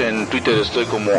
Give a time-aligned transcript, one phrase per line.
[0.00, 1.10] en Twitter estoy como...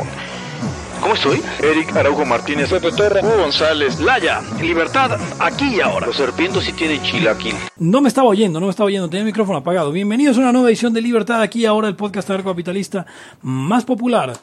[1.02, 1.42] ¿Cómo estoy?
[1.64, 6.08] Eric Araujo Martínez, Pepe Torra, Hugo González, Laya, libertad aquí y ahora.
[6.08, 7.56] Los serpientes sí tienen chilaquil.
[7.78, 9.94] No me estaba oyendo, no me estaba oyendo, tenía el micrófono apagado.
[9.94, 13.06] Bienvenidos a una nueva edición de Libertad aquí y ahora, el podcast anarcocapitalista
[13.42, 14.34] más popular.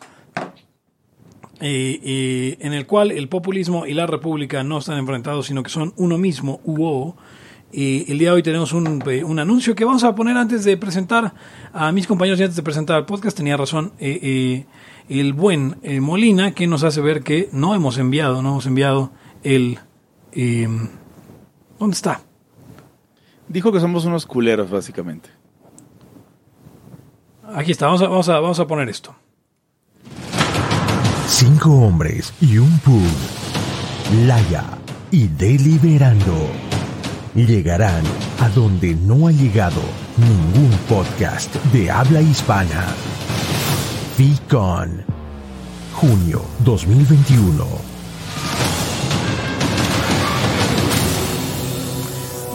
[1.60, 5.70] eh, eh, en el cual el populismo y la república no están enfrentados, sino que
[5.70, 7.16] son uno mismo, UO.
[7.78, 10.64] Y el día de hoy tenemos un, eh, un anuncio que vamos a poner antes
[10.64, 11.34] de presentar
[11.74, 13.36] a mis compañeros y antes de presentar el podcast.
[13.36, 14.66] Tenía razón eh, eh,
[15.10, 19.12] el buen eh, Molina, que nos hace ver que no hemos enviado, no hemos enviado
[19.42, 19.78] el...
[20.32, 20.66] eh,
[21.78, 22.22] ¿Dónde está?
[23.46, 25.28] Dijo que somos unos culeros, básicamente.
[27.54, 29.14] Aquí está, vamos a, vamos a, vamos a poner esto.
[31.26, 33.02] Cinco hombres y un pool.
[34.26, 34.64] Laya
[35.10, 36.65] y Deliberando.
[37.36, 38.02] Llegarán
[38.40, 39.82] a donde no ha llegado
[40.16, 42.86] ningún podcast de habla hispana.
[44.16, 45.04] FICON.
[45.92, 47.66] Junio 2021.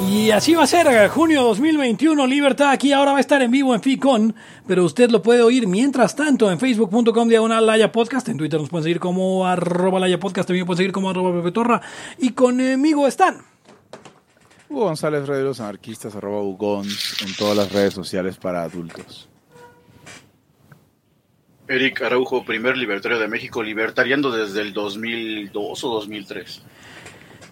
[0.09, 3.75] Y así va a ser, junio 2021, Libertad aquí ahora va a estar en vivo
[3.75, 4.35] en FICON,
[4.67, 8.69] pero usted lo puede oír mientras tanto en facebook.com diagonal Laya Podcast, en Twitter nos
[8.69, 11.81] pueden seguir como arroba Laya Podcast, también pueden seguir como arroba Pepe Torra,
[12.17, 13.51] y conmigo están.
[14.71, 19.27] Hugo González, Red de los Anarquistas, arroba Ugons, en todas las redes sociales para adultos.
[21.67, 26.61] Eric Araujo, primer libertario de México, libertariando desde el 2002 o 2003.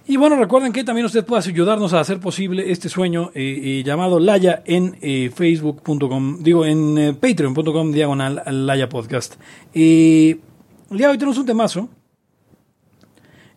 [0.08, 3.84] Y bueno, recuerden que también usted puede ayudarnos a hacer posible este sueño eh, eh,
[3.84, 9.36] llamado Laya en eh, facebook.com, digo en eh, patreon.com diagonal Laya Podcast.
[9.74, 10.40] Eh,
[10.90, 11.90] el día de hoy tenemos un temazo,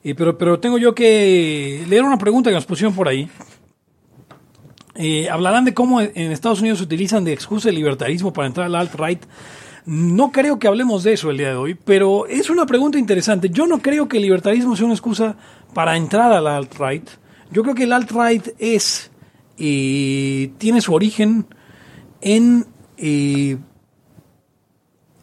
[0.02, 3.30] eh, pero, pero tengo yo que leer una pregunta que nos pusieron por ahí.
[4.94, 8.66] Eh, hablarán de cómo en Estados Unidos se utilizan de excusa el libertarismo para entrar
[8.66, 9.22] al alt-right.
[9.86, 13.48] No creo que hablemos de eso el día de hoy, pero es una pregunta interesante.
[13.50, 15.36] Yo no creo que el libertarismo sea una excusa
[15.74, 17.08] para entrar al alt-right.
[17.50, 19.10] Yo creo que el alt-right es,
[19.58, 21.46] eh, tiene su origen
[22.20, 22.66] en,
[22.98, 23.56] eh,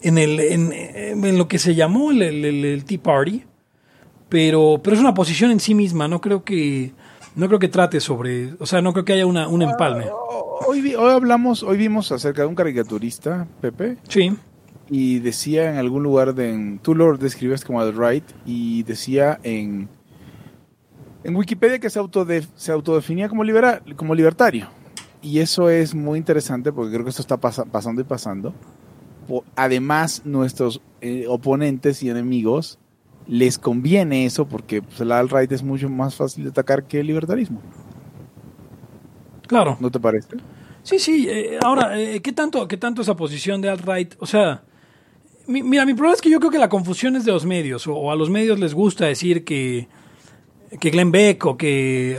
[0.01, 3.43] en, el, en, en lo que se llamó el, el- el- el Tea Party,
[4.29, 6.07] pero, pero es una posición en sí misma.
[6.07, 6.91] No creo que,
[7.39, 10.05] no creo que trate sobre, o sea, no creo que haya una, un empalme.
[10.67, 14.35] Hoy, hoy hablamos, hoy vimos acerca de un caricaturista, Pepe, Sí.
[14.89, 19.87] y decía en algún lugar de, en- tú lo describes como alt-right y decía en
[21.23, 24.67] en Wikipedia que se autode- se autodefinía como libera- como libertario
[25.21, 28.53] y eso es muy interesante porque creo que esto está pasa- pasando y pasando
[29.55, 32.79] además nuestros eh, oponentes y enemigos
[33.31, 37.07] les conviene eso porque pues, el alt-right es mucho más fácil de atacar que el
[37.07, 37.61] libertarismo
[39.47, 39.77] Claro.
[39.79, 40.37] ¿no te parece?
[40.83, 41.27] Sí, sí.
[41.29, 44.15] eh, ahora, eh, ¿qué tanto, qué tanto esa posición de alt-right?
[44.19, 44.63] O sea,
[45.47, 47.85] mi- mira, mi problema es que yo creo que la confusión es de los medios,
[47.87, 49.87] o, o a los medios les gusta decir que,
[50.79, 52.17] que Glenn Beck o que,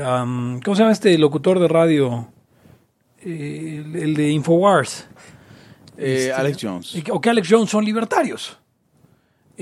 [0.65, 2.28] ¿cómo se llama este locutor de radio?
[3.25, 5.06] Eh, el, el de Infowars.
[5.97, 8.59] Este, Alex Jones O que Alex Jones son libertarios.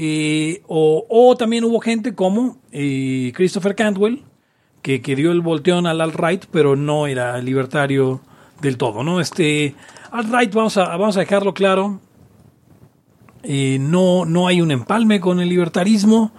[0.00, 4.22] Eh, o, también hubo gente como eh, Christopher Cantwell,
[4.80, 8.20] que, que dio el volteón al alt-right, pero no era libertario
[8.62, 9.20] del todo, ¿no?
[9.20, 9.74] Este,
[10.12, 12.00] alt-right, vamos a, vamos a dejarlo claro,
[13.42, 16.30] eh, no, no hay un empalme con el libertarismo.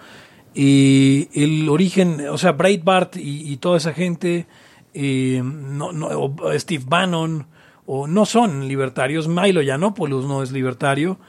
[0.56, 4.48] eh, el origen, o sea, Breitbart y, y toda esa gente,
[4.94, 7.48] eh, no, no, o Steve Bannon,
[7.86, 9.28] o no son libertarios.
[9.28, 11.20] Milo Yiannopoulos no es libertario.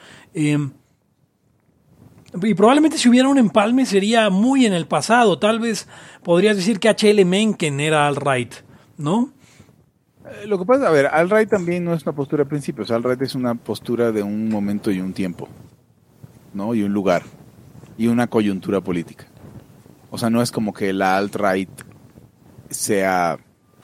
[2.43, 5.39] Y probablemente si hubiera un empalme sería muy en el pasado.
[5.39, 5.89] Tal vez
[6.23, 7.25] podrías decir que H.L.
[7.25, 8.55] Mencken era alt-right,
[8.99, 9.33] ¿no?
[10.25, 13.21] Eh, Lo que pasa, a ver, alt-right también no es una postura de principios, alt-right
[13.23, 15.49] es una postura de un momento y un tiempo,
[16.55, 16.75] ¿no?
[16.75, 17.23] Y un lugar,
[17.99, 19.27] y una coyuntura política.
[20.11, 21.71] O sea, no es como que la alt-right
[22.69, 23.39] sea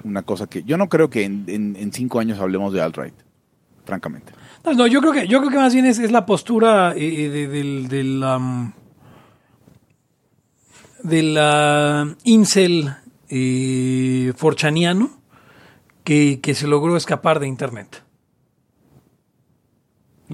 [0.04, 3.14] una cosa que yo no creo que en, en- en cinco años hablemos de alt-right,
[3.86, 4.32] francamente.
[4.64, 7.28] No, no, yo creo que, yo creo que más bien es, es la postura eh,
[7.30, 8.22] de- del, del,
[12.24, 12.94] incel
[13.28, 15.20] eh, forchaniano
[16.04, 18.02] que, que se logró escapar de Internet.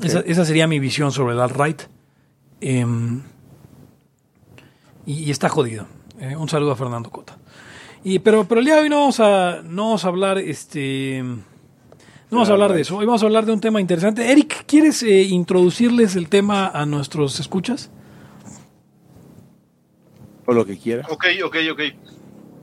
[0.01, 1.83] Esa, esa sería mi visión sobre el alt-right.
[2.61, 3.23] Em,
[5.05, 5.87] y, y está jodido.
[6.19, 7.37] Eh, un saludo a Fernando Cota.
[8.05, 11.23] Y, pero, pero el día de hoy no vamos a, no vamos a hablar este,
[12.33, 12.97] no vamos a hablar de eso.
[12.97, 14.33] Hoy vamos a hablar de un tema interesante.
[14.33, 17.91] Eric, ¿quieres eh, introducirles el tema a nuestros escuchas?
[20.47, 21.07] O lo que quiera.
[21.11, 21.81] Ok, ok, ok.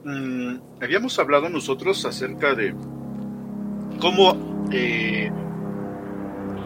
[0.06, 2.74] Mm, habíamos hablado nosotros acerca de
[4.00, 5.30] cómo eh,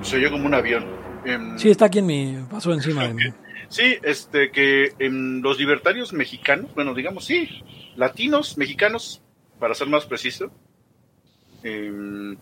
[0.02, 0.86] se oyó como un avión.
[1.26, 2.38] Em, Sí, está aquí en mi.
[2.50, 3.24] Pasó encima de mí.
[3.70, 7.50] Sí, este, que en los libertarios mexicanos, bueno, digamos, sí,
[7.96, 9.24] latinos, mexicanos,
[9.60, 10.52] para ser más preciso,
[11.64, 12.38] em,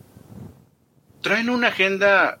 [1.22, 2.40] traen una agenda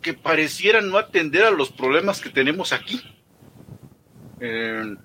[0.00, 3.02] que pareciera no atender a los problemas que tenemos aquí.
[4.40, 4.96] Em,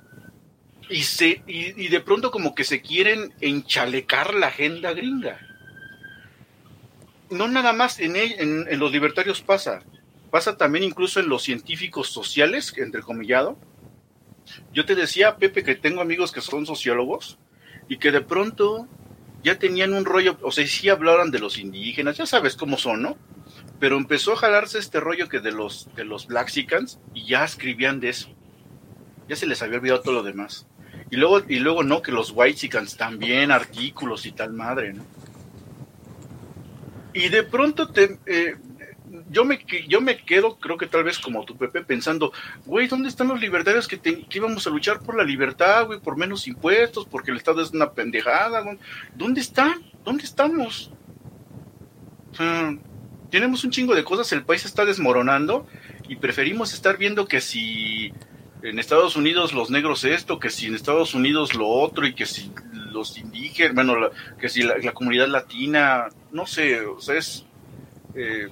[0.89, 5.39] y, se, y, de pronto como que se quieren enchalecar la agenda gringa.
[7.29, 9.81] No nada más en, en, en los libertarios pasa
[10.33, 13.55] pasa también incluso en los científicos sociales, entrecomillado.
[14.73, 17.37] Yo te decía, Pepe, que tengo amigos que son sociólogos
[17.87, 18.87] y que de pronto
[19.43, 23.01] ya tenían un rollo, o sea, sí hablaban de los indígenas, ya sabes cómo son,
[23.01, 23.17] ¿no?
[23.79, 27.99] Pero empezó a jalarse este rollo que de los, de los Blaxicans y ya escribían
[27.99, 28.29] de eso.
[29.27, 30.67] Ya se les había olvidado todo lo demás.
[31.11, 35.03] Y luego, y luego no, que los Whitexicans también, artículos y tal madre, ¿no?
[37.13, 38.55] Y de pronto te, eh,
[39.29, 42.31] yo me, yo me quedo, creo que tal vez como tu Pepe, pensando,
[42.65, 45.99] güey, ¿dónde están los libertarios que, te- que íbamos a luchar por la libertad, güey,
[45.99, 48.77] por menos impuestos, porque el Estado es una pendejada, güey?
[49.15, 49.83] ¿Dónde están?
[50.03, 50.91] ¿Dónde estamos?
[53.29, 55.67] Tenemos un chingo de cosas, el país está desmoronando
[56.07, 58.11] y preferimos estar viendo que si
[58.61, 62.25] en Estados Unidos los negros esto, que si en Estados Unidos lo otro y que
[62.25, 62.51] si
[62.91, 67.45] los indígenas, bueno, la- que si la, la comunidad latina, no sé, o sea, es...
[68.15, 68.49] eh,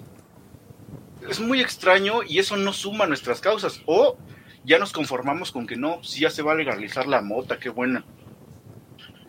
[1.30, 3.82] es muy extraño y eso no suma nuestras causas.
[3.86, 4.18] O
[4.64, 7.70] ya nos conformamos con que no, si ya se va a legalizar la mota, qué
[7.70, 8.04] buena.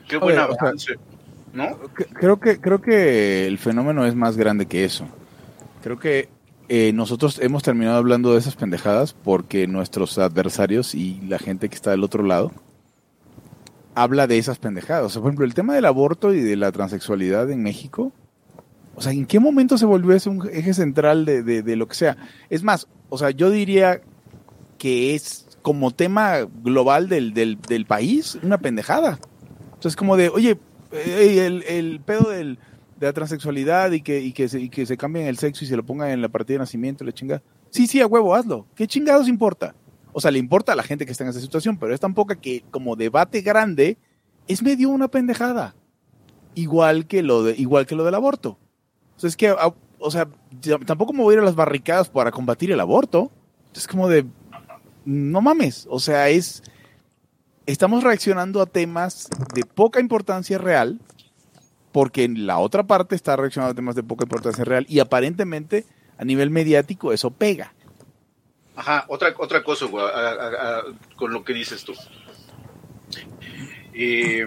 [0.09, 0.94] Qué buen Oye, o sea, avance,
[1.53, 1.79] ¿no?
[2.15, 5.06] Creo que, creo que el fenómeno es más grande que eso.
[5.83, 6.29] Creo que
[6.69, 11.75] eh, nosotros hemos terminado hablando de esas pendejadas porque nuestros adversarios y la gente que
[11.75, 12.53] está del otro lado
[13.94, 15.05] habla de esas pendejadas.
[15.05, 18.12] O sea, por ejemplo, el tema del aborto y de la transexualidad en México.
[18.94, 21.94] O sea, ¿en qué momento se volvió eso un eje central de, de- lo que
[21.94, 22.17] sea?
[22.50, 24.00] Es más, o sea, yo diría
[24.79, 29.19] que es como tema global del, del, del país una pendejada.
[29.75, 30.59] Entonces, como de, oye,
[30.93, 32.59] el, el pedo de
[33.00, 35.77] la transexualidad y que, y, que se, y que se cambien el sexo y se
[35.77, 37.43] lo pongan en la partida de nacimiento, la chingada.
[37.71, 38.67] Sí, sí, a huevo, hazlo.
[38.77, 39.75] ¿Qué chingados importa?
[40.12, 42.12] O sea, le importa a la gente que está en esa situación, pero es tan
[42.15, 43.97] poca que como debate grande
[44.47, 45.75] es medio una pendejada.
[46.55, 48.59] Igual que lo, igual que lo del aborto.
[49.22, 50.28] Sea, es que, a- o sea,
[50.84, 53.30] tampoco me voy a ir a las barricadas para combatir el aborto.
[53.74, 54.26] Es como de,
[55.04, 55.86] no mames.
[55.88, 56.62] O sea, es,
[57.66, 60.98] estamos reaccionando a temas de poca importancia real,
[61.92, 65.86] porque en la otra parte está reaccionando a temas de poca importancia real y aparentemente
[66.19, 67.72] a nivel mediático eso pega.
[68.74, 70.05] Ajá, otra, otra cosa, güey,
[71.17, 71.93] con lo que dices tú.
[73.94, 74.44] Eh,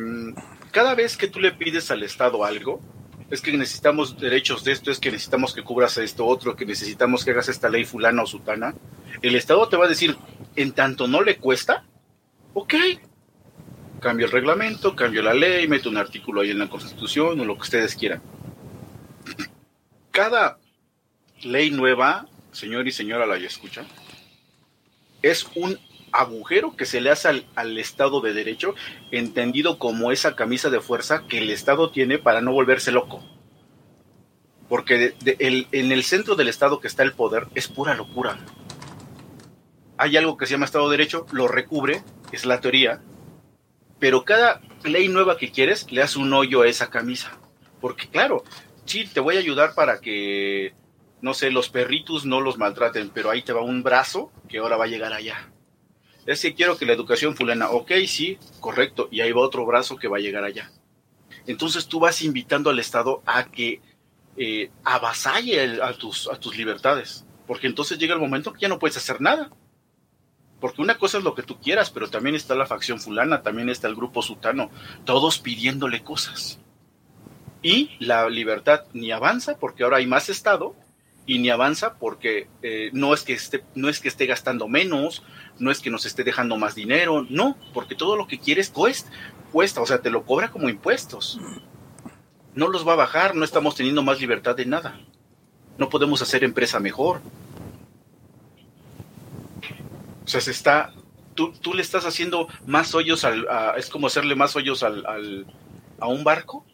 [0.71, 2.81] cada vez que tú le pides al Estado algo,
[3.29, 7.25] es que necesitamos derechos de esto, es que necesitamos que cubras esto otro, que necesitamos
[7.25, 8.75] que hagas esta ley fulana o sutana,
[9.21, 10.15] el Estado te va a decir,
[10.55, 11.85] en tanto no le cuesta,
[12.53, 12.75] ok,
[13.99, 17.55] cambio el reglamento, cambio la ley, meto un artículo ahí en la Constitución o lo
[17.55, 18.21] que ustedes quieran.
[20.11, 20.59] Cada
[21.41, 23.85] ley nueva, señor y señora la escucha,
[25.21, 25.79] es un
[26.19, 28.75] agujero que se le hace al, Estado de Derecho,
[29.11, 33.23] entendido como esa camisa de fuerza que el Estado tiene para no volverse loco.
[34.67, 38.39] Porque en el centro del Estado que está el poder es pura locura.
[39.97, 43.01] Hay algo que se llama Estado de Derecho, lo recubre, es la teoría,
[43.99, 47.37] pero cada ley nueva que quieres le hace un hoyo a esa camisa.
[47.79, 48.43] Porque claro,
[48.85, 50.73] sí, te voy a ayudar para que,
[51.21, 54.77] no sé, los perritos no los maltraten, pero ahí te va un brazo que ahora
[54.77, 55.49] va a llegar allá.
[56.25, 59.95] Es que quiero que la educación fulana, ok, sí, correcto, y ahí va otro brazo
[59.95, 60.71] que va a llegar allá.
[61.45, 63.81] Entonces tú vas invitando al Estado a que
[64.37, 68.79] eh, avasalle a, tus, a tus libertades, porque entonces llega el momento que ya no
[68.79, 69.51] puedes hacer nada.
[70.59, 73.69] Porque una cosa es lo que tú quieras, pero también está la facción fulana, también
[73.69, 74.71] está el grupo sutano,
[75.03, 76.59] todos pidiéndole cosas.
[77.61, 80.75] Y la libertad ni avanza porque ahora hay más Estado
[81.25, 85.23] y ni avanza porque eh, no, es que esté, no es que esté gastando menos,
[85.59, 89.09] no es que nos esté dejando más dinero, no, porque todo lo que quieres cuesta,
[89.51, 91.39] cuesta, o sea, te lo cobra como impuestos.
[92.53, 94.99] No los va a bajar, no estamos teniendo más libertad de nada.
[95.77, 97.19] No podemos hacer empresa mejor.
[100.23, 100.93] O sea, se está,
[101.35, 105.05] tú, tú le estás haciendo más hoyos al, a- es como hacerle más hoyos al,
[105.05, 105.45] al-
[105.99, 106.65] a un barco.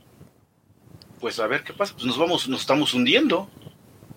[1.20, 3.50] Pues a ver qué pasa, pues nos vamos, nos estamos hundiendo.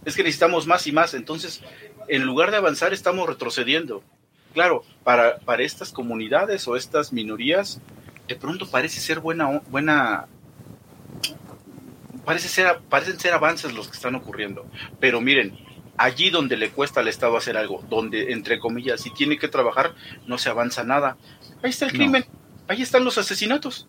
[0.05, 1.63] Es que necesitamos más y más, entonces,
[2.09, 4.03] en lugar de avanzar, estamos retrocediendo.
[4.53, 7.81] Claro, para, para estas comunidades o estas minorías,
[8.29, 10.27] de pronto parece ser buena, buena,
[12.25, 14.67] parece ser, parecen ser avances los que están ocurriendo.
[15.01, 15.59] Pero miren,
[15.97, 19.95] allí donde le cuesta al Estado hacer algo, donde, entre comillas, si tiene que trabajar,
[20.27, 21.17] no se avanza nada.
[21.63, 21.99] Ahí está el No.
[21.99, 22.25] crimen,
[22.69, 23.89] ahí están los asesinatos.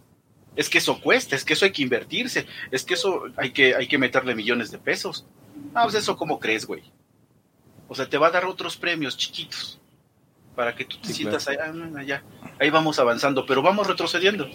[0.55, 3.75] Es que eso cuesta, es que eso hay que invertirse, es que eso hay que,
[3.75, 5.25] hay que meterle millones de pesos.
[5.75, 6.81] Ah, pues eso, ¿cómo crees, güey?
[7.87, 9.79] O sea, te va a dar otros premios chiquitos
[10.55, 12.23] para que tú te Sí, sientas allá, allá.
[12.59, 14.47] Ahí vamos avanzando, pero vamos retrocediendo.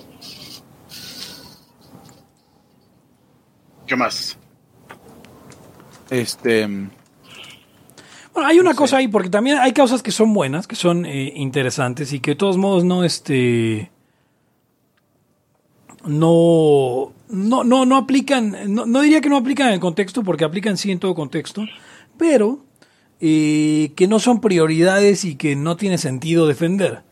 [3.87, 4.39] ¿Qué más?
[6.09, 11.05] Este, Bueno, hay una cosa ahí, porque también hay causas que son buenas, que son
[11.05, 13.91] eh, interesantes y que de todos modos no, este,
[16.05, 20.45] no, no, no, no aplican, no, no diría que no aplican en el contexto, porque
[20.45, 21.65] aplican sí en todo contexto,
[22.17, 22.61] pero
[23.21, 27.03] eh, que no son prioridades y que no tiene sentido defender.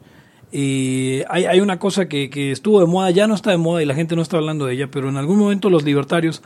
[0.50, 3.82] Eh, hay, hay una cosa que, que estuvo de moda, ya no está de moda
[3.82, 6.42] y la gente no está hablando de ella, pero en algún momento los libertarios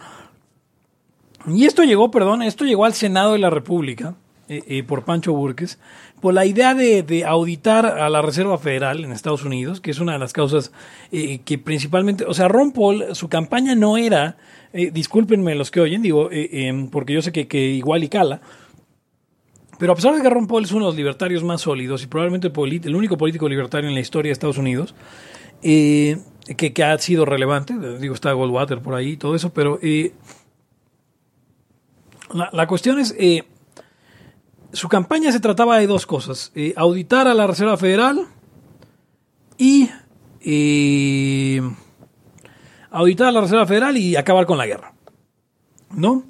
[1.47, 4.15] y esto llegó, perdón, esto llegó al Senado de la República
[4.53, 5.79] eh, eh, por Pancho Burques,
[6.21, 9.99] por la idea de, de auditar a la Reserva Federal en Estados Unidos, que es
[9.99, 10.71] una de las causas
[11.11, 14.37] eh, que principalmente, o sea, Ron Paul, su campaña no era,
[14.75, 18.43] eh, discúlpenme los que oyen, digo, em, porque yo sé que, igual y cala,
[19.79, 22.07] pero a pesar de que Ron Paul es uno de los libertarios más sólidos y
[22.09, 24.95] probablemente el, único político libertario en la historia de Estados Unidos,
[25.63, 29.79] que, ha sido relevante, digo, está Goldwater por ahí y todo eso, pero...
[29.81, 30.13] eh,
[32.53, 33.15] la, cuestión es,
[34.73, 38.27] su campaña se trataba de dos cosas, eh, auditar a la Reserva Federal
[39.59, 39.89] y
[40.45, 41.61] eh,
[42.91, 44.93] auditar a la Reserva Federal y acabar con la guerra.
[45.95, 46.25] ¿No?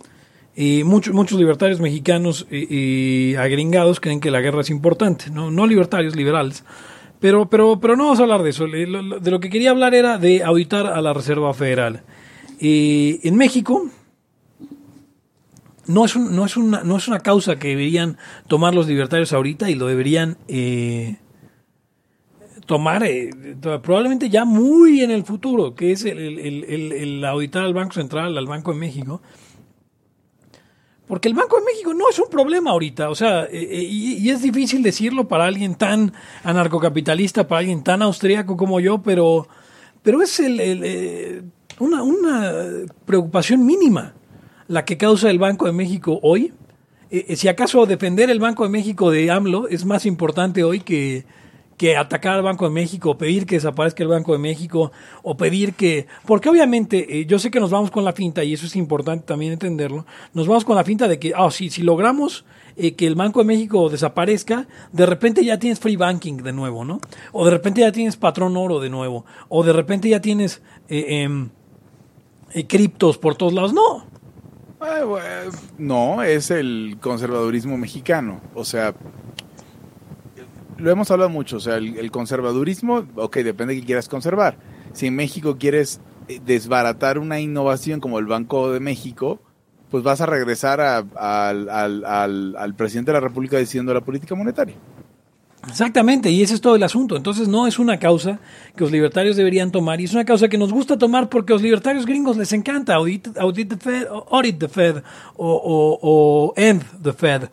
[0.54, 5.66] Eh, muchos, muchos libertarios mexicanos eh, agringados creen que la guerra es importante, no, no
[5.66, 6.64] libertarios, liberales.
[7.20, 8.66] Pero, pero, pero no vamos a hablar de eso.
[8.66, 12.02] De lo que quería hablar era de auditar a la Reserva Federal.
[12.58, 13.88] En México,
[15.86, 18.16] no es, un- no, es una, no es una causa que deberían
[18.48, 21.16] tomar los libertarios ahorita y lo deberían eh,
[22.66, 23.30] tomar eh,
[23.82, 28.36] probablemente ya muy en el futuro, que es el, el- el- auditar al Banco Central,
[28.38, 29.20] al Banco de México.
[31.08, 34.30] Porque el Banco de México no es un problema ahorita, o sea, eh, eh, y,
[34.30, 36.12] es difícil decirlo para alguien tan
[36.44, 39.46] anarcocapitalista, para alguien tan austríaco como yo, pero,
[40.02, 40.40] pero es
[41.80, 42.52] una, una
[43.04, 44.14] preocupación mínima
[44.72, 46.54] la que causa el Banco de México hoy.
[47.10, 50.80] Eh, eh, si acaso defender el Banco de México de AMLO es más importante hoy
[50.80, 51.26] que,
[51.76, 54.90] que atacar al Banco de México, o pedir que desaparezca el Banco de México,
[55.22, 56.06] o pedir que...
[56.24, 59.26] Porque obviamente, eh, yo sé que nos vamos con la finta, y eso es importante
[59.26, 63.14] también entenderlo, nos vamos con la finta de que, ah, si logramos eh, que el
[63.14, 66.98] Banco de México desaparezca, de repente ya tienes free banking de nuevo, ¿no?
[67.32, 71.24] O de repente ya tienes patrón oro de nuevo, o de repente ya tienes eh,
[71.24, 71.50] em,
[72.68, 73.74] criptos por todos lados.
[73.74, 74.11] No,
[75.78, 78.40] no, es el conservadurismo mexicano.
[78.54, 78.94] O sea,
[80.78, 81.56] lo hemos hablado mucho.
[81.56, 84.56] O sea, el, conservadurismo, ok, depende de qué quieras conservar.
[84.92, 89.40] Si en México quieres eh, desbaratar una innovación como el Banco de México,
[89.90, 94.74] pues vas a regresar al- al- al presidente de la República diciendo la política monetaria.
[95.68, 97.16] Exactamente, y ese es todo el asunto.
[97.16, 98.40] Entonces no es una causa
[98.76, 101.54] que los libertarios deberían tomar, y es una causa que nos gusta tomar porque a
[101.54, 105.02] los libertarios gringos les encanta audit, the Fed, audit the Fed,
[105.36, 107.44] o, end the Fed.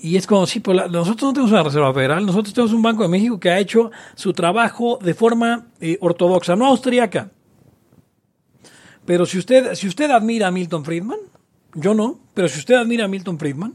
[0.00, 3.04] Y es como, sí, pues nosotros no tenemos una Reserva Federal, nosotros tenemos un Banco
[3.04, 7.30] de México que ha hecho su trabajo de forma eh, ortodoxa, no austríaca.
[9.04, 11.18] Pero si usted, si usted admira a Milton Friedman,
[11.74, 13.74] yo no, pero si usted admira a Milton Friedman,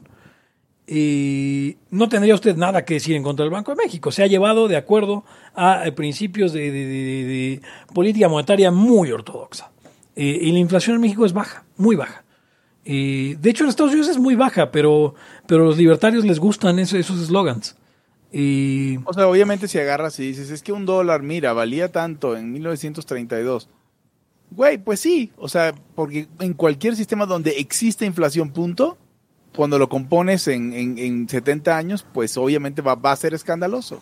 [0.90, 4.10] y no tendría usted nada que decir en contra del Banco de México.
[4.12, 7.62] Se ha llevado de acuerdo a eh, principios de,
[7.94, 9.70] política monetaria muy ortodoxa.
[10.16, 12.24] Eh, y la inflación en México es baja, muy baja.
[12.86, 15.14] Eh, de hecho, en Estados Unidos es muy baja, pero,
[15.46, 17.76] pero los libertarios les gustan eso- esos eslogans.
[18.32, 22.38] Y O sea, obviamente si agarras y dices, es que un dólar, mira, valía tanto
[22.38, 23.70] en 1932.
[24.52, 28.98] Güey, pues sí, o sea, porque en cualquier sistema donde existe inflación, punto,
[29.58, 34.00] cuando lo compones en, en, en 70 años, pues obviamente va, va a ser escandaloso.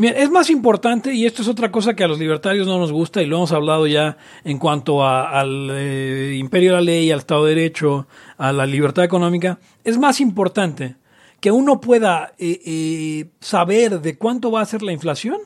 [0.00, 3.20] Es más importante, y esto es otra cosa que a los libertarios no nos gusta,
[3.20, 7.44] y lo hemos hablado ya en cuanto al eh, imperio de la ley, al Estado
[7.44, 8.06] de Derecho,
[8.38, 10.96] a la libertad económica, es más importante
[11.40, 15.38] que uno pueda eh, eh, saber de cuánto va a ser la inflación.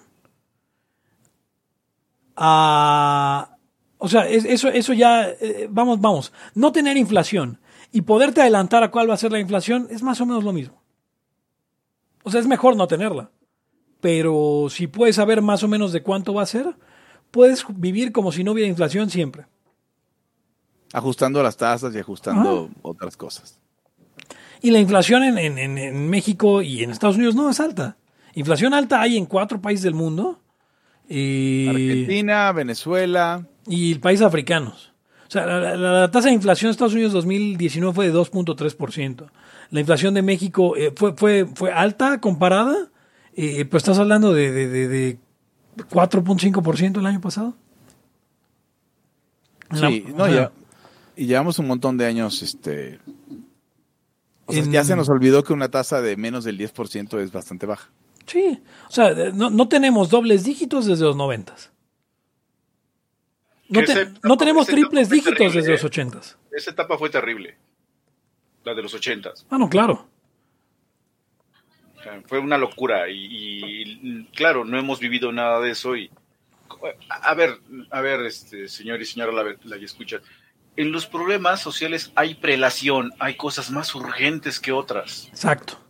[2.36, 3.56] a-
[3.98, 7.58] o sea, es- eso, eso ya, eh, vamos, vamos, no tener inflación
[7.96, 10.52] y poderte adelantar a cuál va a ser la inflación es más o menos lo
[10.52, 10.82] mismo.
[12.22, 13.30] O sea, es mejor no tenerla
[13.98, 16.76] pero si puedes saber más o menos de cuánto va a ser,
[17.32, 19.46] puedes vivir como si no hubiera inflación siempre.
[20.92, 23.58] Ajustando las tasas y ajustando otras cosas.
[24.62, 27.96] Y la inflación en, en- en- en México y en Estados Unidos no es alta.
[28.34, 30.40] Inflación alta hay en cuatro países del mundo
[31.08, 33.46] y, Argentina, Venezuela.
[33.66, 34.92] y países africanos.
[35.26, 39.26] O sea, la, la- la tasa de inflación de Estados Unidos 2019 fue de 2.3%.
[39.70, 42.74] La inflación de México eh, fue, fue, fue alta comparada,
[43.34, 45.18] eh, pero estás hablando de, de, de- de
[45.90, 47.54] 4.5% el año pasado.
[49.70, 50.52] La- Sí, no, o sea, ya.
[51.16, 53.00] Y llevamos un montón de años, este.
[54.46, 57.32] O sea, En- ya se nos olvidó que una tasa de menos del 10% es
[57.32, 57.90] bastante baja.
[58.26, 61.70] Sí, o sea, no, no tenemos dobles dígitos desde los noventas.
[63.68, 64.06] No, te-
[64.38, 65.86] tenemos triples dígitos terrible, desde los ¿eh?
[65.86, 66.38] ochentas.
[66.52, 67.56] Esa etapa fue terrible.
[68.64, 69.46] La de los ochentas.
[69.50, 70.08] Ah, no, claro.
[71.98, 76.10] O sea, fue una locura y, y, claro, no hemos vivido nada de eso y
[77.08, 77.58] a a ver,
[77.90, 80.20] a ver, este señor y señora la, la escucha.
[80.76, 85.28] En los problemas sociales hay prelación, hay cosas más urgentes que otras.
[85.28, 85.80] Exacto.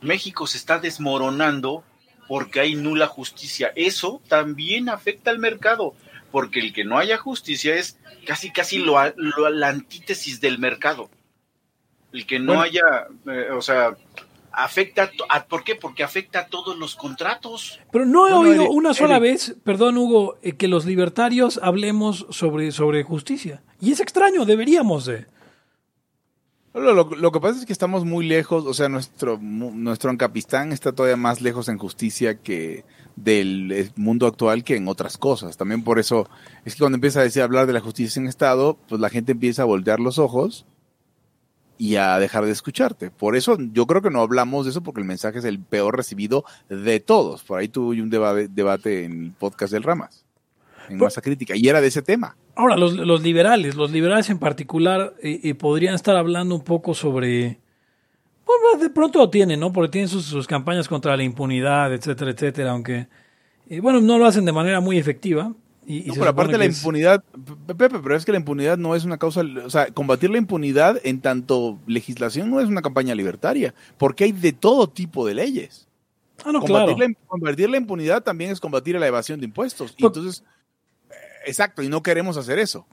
[0.00, 1.84] México se está desmoronando
[2.26, 3.70] porque hay nula justicia.
[3.76, 5.94] Eso también afecta al mercado,
[6.30, 11.10] porque el que no haya justicia es casi casi lo, lo- la antítesis del mercado.
[12.12, 12.62] El que no Bueno.
[12.62, 13.96] haya, eh, o sea,
[14.52, 15.76] afecta, a to- a- ¿por qué?
[15.76, 17.78] Porque afecta a todos los contratos.
[17.92, 19.22] Pero no he Bueno, oído Eric- una sola Eric.
[19.32, 23.62] vez, perdón Hugo, eh, que los libertarios hablemos sobre, sobre justicia.
[23.80, 25.26] Y es extraño, deberíamos de.
[26.72, 30.70] Lo, lo- lo que pasa es que estamos muy lejos, o sea, nuestro, nuestro Ancapistán
[30.72, 32.84] está todavía más lejos en justicia que
[33.16, 35.56] del eh, mundo actual que en otras cosas.
[35.56, 36.28] También por eso
[36.64, 39.32] es que cuando empieza a decir hablar de la justicia en Estado, pues la gente
[39.32, 40.64] empieza a voltear los ojos
[41.76, 43.10] y a dejar de escucharte.
[43.10, 45.96] Por eso yo creo que no hablamos de eso porque el mensaje es el peor
[45.96, 47.42] recibido de todos.
[47.42, 50.24] Por ahí tuve un debate, debate en el podcast del Ramas,
[50.88, 52.36] en Por- masa crítica, y era de ese tema.
[52.56, 56.94] Ahora, los, los liberales, los liberales en particular, eh, eh, podrían estar hablando un poco
[56.94, 57.58] sobre.
[58.46, 59.72] Bueno, de pronto lo tienen, ¿no?
[59.72, 63.06] Porque tienen sus, sus campañas contra la impunidad, etcétera, etcétera, aunque.
[63.68, 65.52] eh, bueno, no lo hacen de manera muy efectiva.
[65.86, 67.22] Y, y No, pero aparte la es- impunidad,
[67.66, 70.38] Pe- Pepe, pero es que la impunidad no es una causa, o sea, combatir la
[70.38, 75.34] impunidad en tanto legislación no es una campaña libertaria, porque hay de todo tipo de
[75.34, 75.88] leyes.
[76.44, 77.10] Ah, no, combatir, claro.
[77.12, 79.94] la, combatir la impunidad también es combatir la evasión de impuestos.
[79.96, 80.44] Y Pues- entonces,
[81.46, 82.86] exacto, y no queremos hacer eso.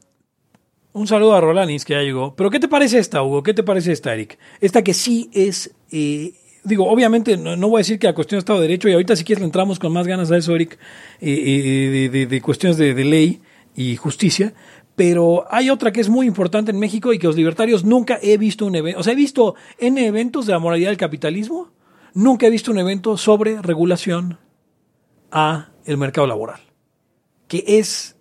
[0.93, 2.35] Un saludo a Rolanis que ya llegó.
[2.35, 3.43] Pero ¿qué te parece esta, Hugo?
[3.43, 4.39] ¿Qué te parece esta, Eric?
[4.61, 5.75] Esta que sí es...
[5.91, 6.33] eh,
[6.63, 8.93] digo, obviamente no, no voy a decir que la cuestión de Estado de Derecho, y
[8.93, 10.77] ahorita si quieres entramos con más ganas a eso, Eric,
[11.21, 13.41] eh, eh, de, de- de cuestiones de, de ley
[13.75, 14.53] y justicia,
[14.95, 18.37] pero hay otra que es muy importante en México y que los libertarios nunca he
[18.37, 21.71] visto un evento, o sea, he visto en eventos de la moralidad del capitalismo,
[22.15, 24.39] nunca he visto un evento sobre regulación
[25.31, 26.59] a el mercado laboral,
[27.47, 28.16] que es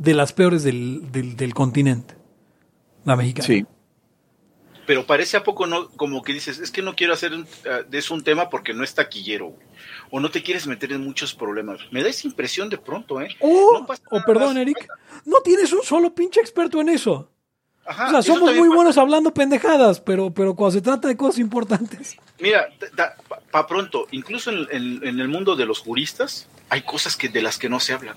[0.00, 2.14] de las peores del, del, del continente,
[3.04, 3.66] la mexicana.
[4.86, 7.82] Pero parece a poco no, como que dices, es que no quiero hacer un- ah,
[7.88, 9.66] de eso un tema porque no es taquillero, güey.
[10.10, 11.78] o no te quieres meter en muchos problemas.
[11.92, 13.28] Me da esa impresión de pronto, ¿eh?
[13.40, 14.56] O, No pasa o perdón, más.
[14.56, 14.88] Eric,
[15.26, 17.30] no tienes un solo pinche experto en eso.
[17.86, 18.74] Ajá, o sea, somos muy pasa.
[18.76, 22.16] buenos hablando pendejadas, pero, pero cuando se trata de cosas importantes.
[22.40, 23.16] Mira, para
[23.50, 27.42] pa pronto, incluso en, en- en el mundo de los juristas, hay cosas que de
[27.42, 28.16] las que no se habla.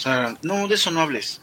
[0.00, 1.42] O sea, no, de eso no hables.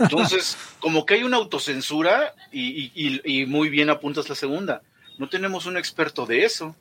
[0.00, 4.80] Entonces, como que hay una autocensura y, y- y- muy bien apuntas la segunda.
[5.18, 6.74] No tenemos un experto de eso.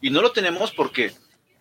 [0.00, 1.12] Y no lo tenemos porque,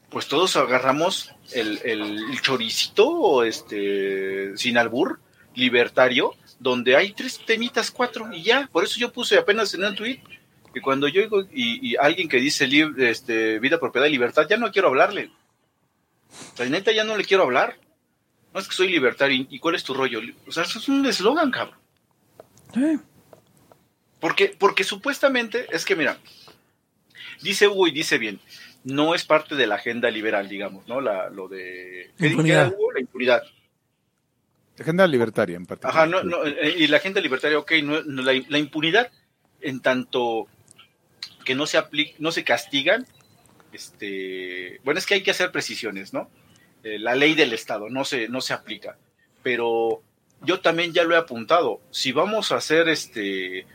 [0.09, 5.19] pues todos agarramos el, el choricito o este, sin albur,
[5.53, 8.69] libertario, donde hay tres temitas, cuatro, y ya.
[8.71, 10.21] Por eso yo puse apenas en un tweet
[10.73, 14.55] que cuando yo oigo y, y alguien que dice este, vida, propiedad y libertad, ya
[14.55, 15.29] no quiero hablarle.
[16.53, 17.75] O sea, neta, ya no le quiero hablar.
[18.53, 19.45] No es que soy libertario.
[19.49, 20.19] ¿Y cuál es tu rollo?
[20.47, 21.79] O sea, eso es un eslogan, cabrón.
[22.73, 22.99] Sí.
[24.19, 26.17] Porque, porque supuestamente, es que mira,
[27.41, 28.39] dice Hugo y dice bien,
[28.83, 31.01] no es parte de la agenda liberal, digamos, ¿no?
[31.01, 32.11] La, lo de...
[32.17, 32.67] ¿qué- Impunidad.
[32.67, 32.91] era, Hugo?
[32.93, 33.41] La impunidad.
[34.79, 35.95] Agenda libertaria en particular.
[35.95, 39.11] Ajá, no, no, eh, y la agenda libertaria, ok, no, no, la, la impunidad,
[39.59, 40.47] en tanto
[41.45, 43.05] que no se aplica, no se castigan,
[43.73, 46.29] este, bueno, es que hay que hacer precisiones, ¿no?
[46.83, 48.97] Eh, la ley del Estado no se, no se aplica,
[49.43, 50.01] pero
[50.41, 53.67] yo también ya lo he apuntado, si vamos a hacer este,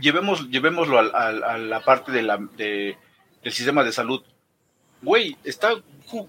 [0.00, 2.96] llevemos, llevémoslo a, la parte de la, de-
[3.42, 4.22] del sistema de salud,
[5.00, 5.70] güey, está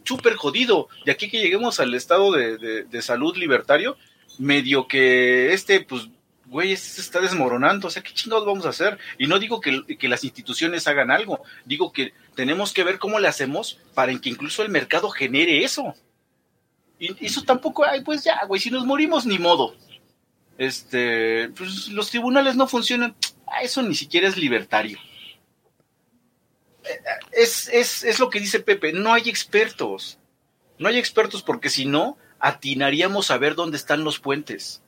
[0.04, 0.88] súper jodido.
[1.06, 3.98] De aquí que lleguemos al estado de salud libertario,
[4.38, 6.08] medio que este, pues,
[6.50, 7.88] güey, este se está desmoronando.
[7.88, 8.98] O sea, ¿qué chingados vamos a hacer?
[9.18, 13.20] Y no digo que, que las instituciones hagan algo, digo que tenemos que ver cómo
[13.20, 15.96] le hacemos para que incluso el mercado genere eso.
[17.00, 19.76] Y eso tampoco, ay, pues ya, güey, si nos morimos, ni modo.
[20.58, 23.16] Este, pues los tribunales no funcionan.
[23.62, 25.00] Eso ni siquiera es libertario
[27.32, 30.18] es, es, es lo que dice Pepe, no hay expertos.
[30.78, 34.82] No hay expertos porque si no, atinaríamos a ver dónde están los puentes.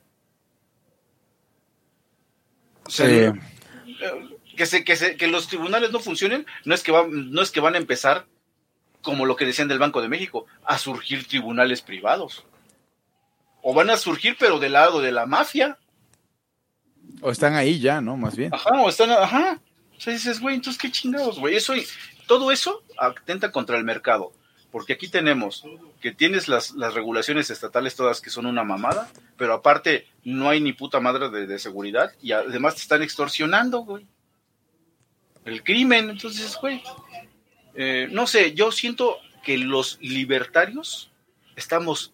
[2.86, 3.32] O sea, Eh,
[4.56, 7.50] que, se, que, se, que los tribunales no funcionen, no es que, van, no es
[7.50, 8.26] que van a empezar,
[9.00, 12.44] como lo que decían del Banco de México, a surgir tribunales privados.
[13.62, 15.78] O van a surgir, pero del lado de la mafia.
[17.20, 18.16] o están ahí ya, ¿no?
[18.16, 18.52] Más bien.
[18.52, 19.60] Ajá, o están, ajá.
[19.96, 21.54] O sea, dices, güey, entonces qué chingados, güey.
[21.54, 21.74] Eso,
[22.26, 24.32] todo eso atenta contra el mercado.
[24.72, 25.64] Porque aquí tenemos
[26.00, 30.60] que tienes las, las regulaciones estatales todas que son una mamada, pero aparte no hay
[30.60, 34.06] ni puta madre de, de seguridad y además te están extorsionando, güey.
[35.44, 36.82] El crimen, entonces, güey.
[37.74, 41.10] eh, no sé, yo siento que los libertarios
[41.56, 42.12] estamos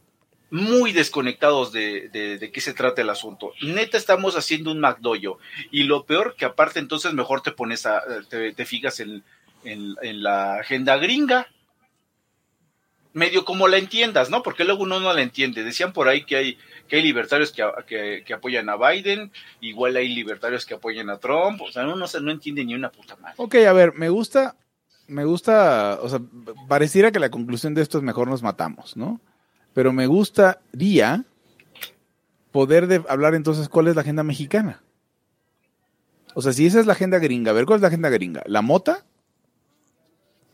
[0.51, 3.53] muy desconectados de, de, de qué se trata el asunto.
[3.63, 5.39] Neta estamos haciendo un McDoyo.
[5.71, 9.23] Y lo peor que aparte entonces mejor te pones a, te, te fijas en,
[9.65, 11.49] en, la agenda gringa.
[13.19, 14.45] Medio como la entiendas, ¿no?
[14.45, 15.65] Porque luego uno no la entiende.
[15.65, 20.09] Decían por ahí que hay, que hay libertarios que, que, apoyan a Biden, igual hay
[20.09, 21.61] libertarios que apoyan a Trump.
[21.61, 23.35] O sea, uno no, no entiende ni una puta madre.
[23.39, 24.55] Ok, a ver, me gusta,
[25.09, 26.21] me gusta, o sea,
[26.69, 29.21] pareciera que la conclusión de esto es mejor nos matamos, ¿no?
[29.75, 31.25] Pero me gustaría
[32.53, 34.81] poder de hablar entonces cuál es la agenda mexicana.
[36.35, 38.45] O sea, si esa es la agenda gringa, a ver, ¿cuál es la agenda gringa?
[38.47, 39.05] ¿La mota?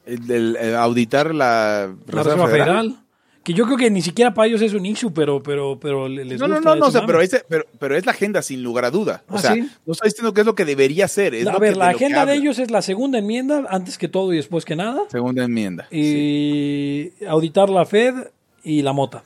[0.06, 2.66] ¿El, el, el auditar la Reserva, la Reserva Federal?
[2.66, 3.04] Federal?
[3.44, 6.40] Que yo creo que ni siquiera para ellos es un issue, pero, pero, pero les
[6.40, 6.60] no, gusta.
[6.60, 9.22] No, no, no, o sea, pero, pero, pero, es la agenda sin lugar a duda.
[9.28, 9.68] O ¿Ah, sea, ¿sí?
[9.84, 11.34] no estoy diciendo que es lo que debería ser.
[11.34, 13.98] Es a lo ver, que, la de agenda de ellos es la segunda enmienda, antes
[13.98, 15.02] que todo y después que nada.
[15.10, 15.86] Segunda enmienda.
[15.90, 17.26] Y sí.
[17.26, 18.14] auditar la Fed
[18.62, 19.22] y la mota.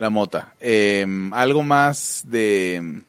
[0.00, 0.54] La mota.
[0.58, 3.02] Eh, algo más de.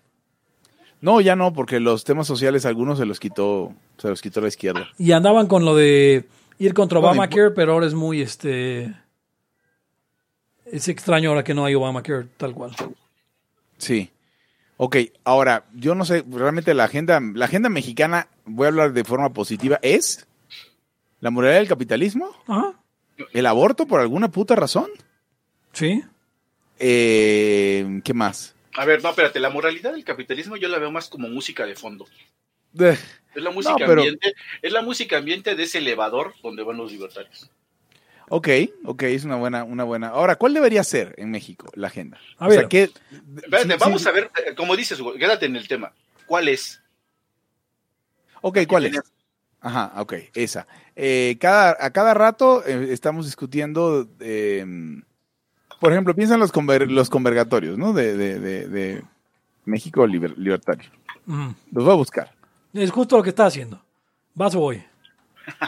[1.02, 4.50] No, ya no, porque los temas sociales algunos se los quitó, se los quitó la
[4.50, 4.88] izquierda.
[5.00, 6.26] Y andaban con lo de
[6.60, 8.94] ir contra Obamacare, pero ahora es muy este.
[10.66, 12.76] Es extraño ahora que no hay Obamacare tal cual.
[13.78, 14.12] Sí.
[14.78, 19.06] Ok, ahora, yo no sé, realmente la agenda, la agenda mexicana, voy a hablar de
[19.06, 20.28] forma positiva, es
[21.22, 22.74] la moralidad del capitalismo, Ajá.
[23.32, 24.90] el aborto por alguna puta razón.
[25.72, 26.04] Sí.
[26.80, 28.54] Eh, ¿Qué más?
[28.76, 31.76] A ver, no, espérate, la moralidad del capitalismo yo la veo más como música de
[31.76, 32.06] fondo.
[32.80, 36.78] Es la música No, pero- ambiente, es la música ambiente de ese elevador donde van
[36.78, 37.50] los libertarios.
[38.30, 38.48] ok,
[38.86, 40.08] ok, es una buena, una buena.
[40.10, 42.18] Ahora, ¿cuál debería ser en México la agenda?
[42.38, 42.70] A o sea, ver.
[42.70, 42.90] ¿qué-
[43.44, 45.92] Espérate, sí, vamos sí, a ver, eh, como dices, Hugo, quédate en el tema.
[46.26, 46.82] ¿Cuál es?
[48.42, 49.00] Ok, ¿cuál es?
[49.62, 50.68] Ajá, ok, esa.
[50.96, 54.64] Eh, cada, a cada rato eh, estamos discutiendo, eh,
[55.80, 57.92] por ejemplo, piensa en los, conver- los convergatorios, ¿no?
[57.94, 59.04] De, de- de- de
[59.66, 60.90] México liber- libertario.
[61.26, 61.50] Mm.
[61.72, 62.35] Los voy a buscar.
[62.76, 63.82] Es justo lo que está haciendo.
[64.36, 64.84] Vas o voy.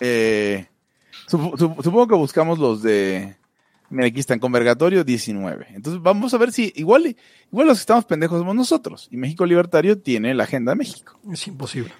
[0.00, 0.64] Eh,
[1.26, 3.34] sup- sup- supongo que buscamos los de...
[3.90, 5.66] Mira, aquí están, Convergatorio 19.
[5.74, 7.16] Entonces vamos a ver si igual,
[7.50, 9.08] igual los que estamos pendejos somos nosotros.
[9.10, 11.18] Y México Libertario tiene la agenda de México.
[11.32, 11.92] Es imposible.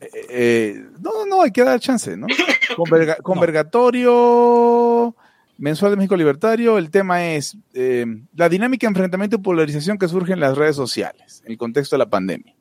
[0.00, 2.26] Eh, no, no, no, hay que dar chance, ¿no?
[2.76, 5.14] Converga- Convergatorio
[5.58, 6.78] mensual de México Libertario.
[6.78, 10.76] El tema es eh, la dinámica de enfrentamiento y polarización que surge en las redes
[10.76, 12.54] sociales en el contexto de la pandemia.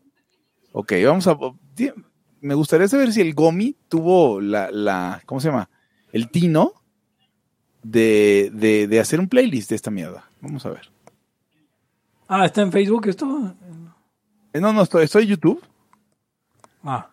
[0.79, 1.35] Ok, vamos a.
[2.39, 5.71] Me gustaría saber si el Gomi tuvo la, la ¿cómo se llama?
[6.11, 6.71] El tino
[7.81, 10.29] de, de, de hacer un playlist de esta mierda.
[10.39, 10.91] Vamos a ver.
[12.27, 13.55] Ah, ¿está en Facebook esto?
[14.53, 15.63] Eh, no, no, estoy, estoy en YouTube.
[16.83, 17.09] Ah,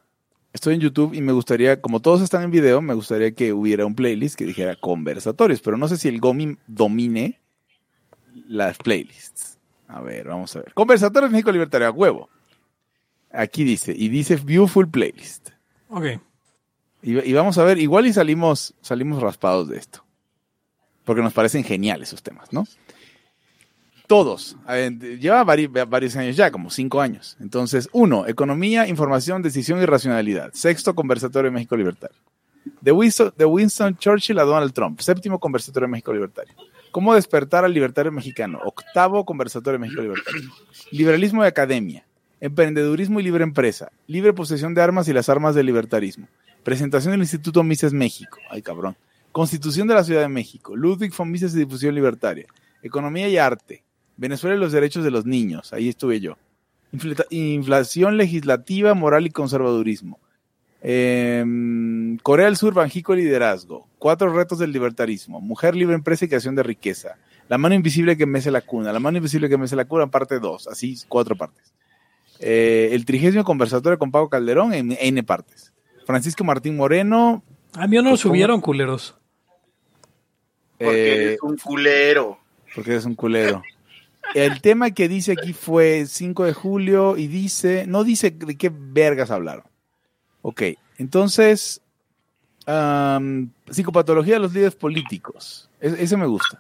[0.53, 3.87] Estoy en YouTube y me gustaría, como todos están en video, me gustaría que hubiera
[3.87, 7.41] un playlist que dijera conversatorios, pero no sé si el Gomi domine
[8.47, 9.59] las playlists.
[9.89, 10.75] A ver, vamos a ver.
[10.75, 12.29] Conversatorios México Libertario, a huevo.
[13.35, 15.51] Aquí dice, y dice Viewful Playlist.
[15.89, 16.05] ok.
[17.03, 20.03] Y, y vamos a ver, igual y salimos, salimos raspados de esto.
[21.05, 22.67] Porque nos parecen geniales esos temas, ¿no?
[24.07, 24.57] Todos.
[24.69, 27.37] Lleva vari- varios años ya, como cinco años.
[27.41, 30.51] Entonces, uno, economía, información, decisión y racionalidad.
[30.55, 32.17] Sexto, conversatorio de México Libertario.
[32.81, 35.01] De Winston, de Winston Churchill a Donald Trump.
[35.01, 36.55] Séptimo, conversatorio de México Libertario.
[36.91, 38.61] ¿Cómo despertar al libertario mexicano?
[38.65, 40.51] Octavo, conversatorio de México Libertario.
[40.91, 42.07] Liberalismo de academia.
[42.45, 43.91] Emprendedurismo y libre empresa.
[44.07, 46.29] Libre posesión de armas y las armas del libertarismo.
[46.63, 48.37] Presentación del Instituto Mises México.
[48.51, 48.99] Ay, cabrón.
[49.33, 50.77] Constitución de la Ciudad de México.
[50.77, 52.45] Ludwig von Mises y difusión libertaria.
[52.83, 53.83] Economía y arte.
[54.19, 55.73] Venezuela y los derechos de los niños.
[55.73, 56.37] Ahí estuve yo.
[57.31, 60.21] Inflación legislativa, moral y conservadurismo.
[60.83, 63.89] Em, Corea del Sur, Banjico y liderazgo.
[63.99, 65.41] Cuatro retos del libertarismo.
[65.41, 67.17] Mujer, libre empresa y creación de riqueza.
[67.49, 68.93] La mano invisible que mece la cuna.
[68.93, 70.69] La mano invisible que mece la cuna, parte 2.
[70.69, 71.73] Así, cuatro partes.
[72.41, 75.73] Eh, el trigésimo conversatorio con Pago Calderón en N partes.
[76.07, 77.43] Francisco Martín Moreno.
[77.75, 78.17] A mí no lo ¿cómo?
[78.17, 79.17] subieron, culeros.
[80.79, 82.39] Porque eh, eres un culero.
[82.75, 83.63] porque eres un culero.
[84.35, 88.71] El tema que dice aquí fue 5 de julio y dice, no dice de qué
[88.75, 89.65] vergas hablaron.
[90.43, 90.63] Ok,
[90.99, 91.81] entonces,
[93.71, 95.69] psicopatología de los líderes políticos.
[95.81, 96.59] E- ese me gusta.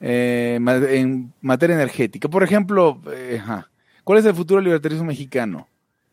[0.00, 0.58] Eh,
[0.90, 2.28] en materia energética.
[2.28, 3.68] Por ejemplo, eh, ajá.
[4.08, 5.68] ¿Cuál es el futuro del libertarismo mexicano?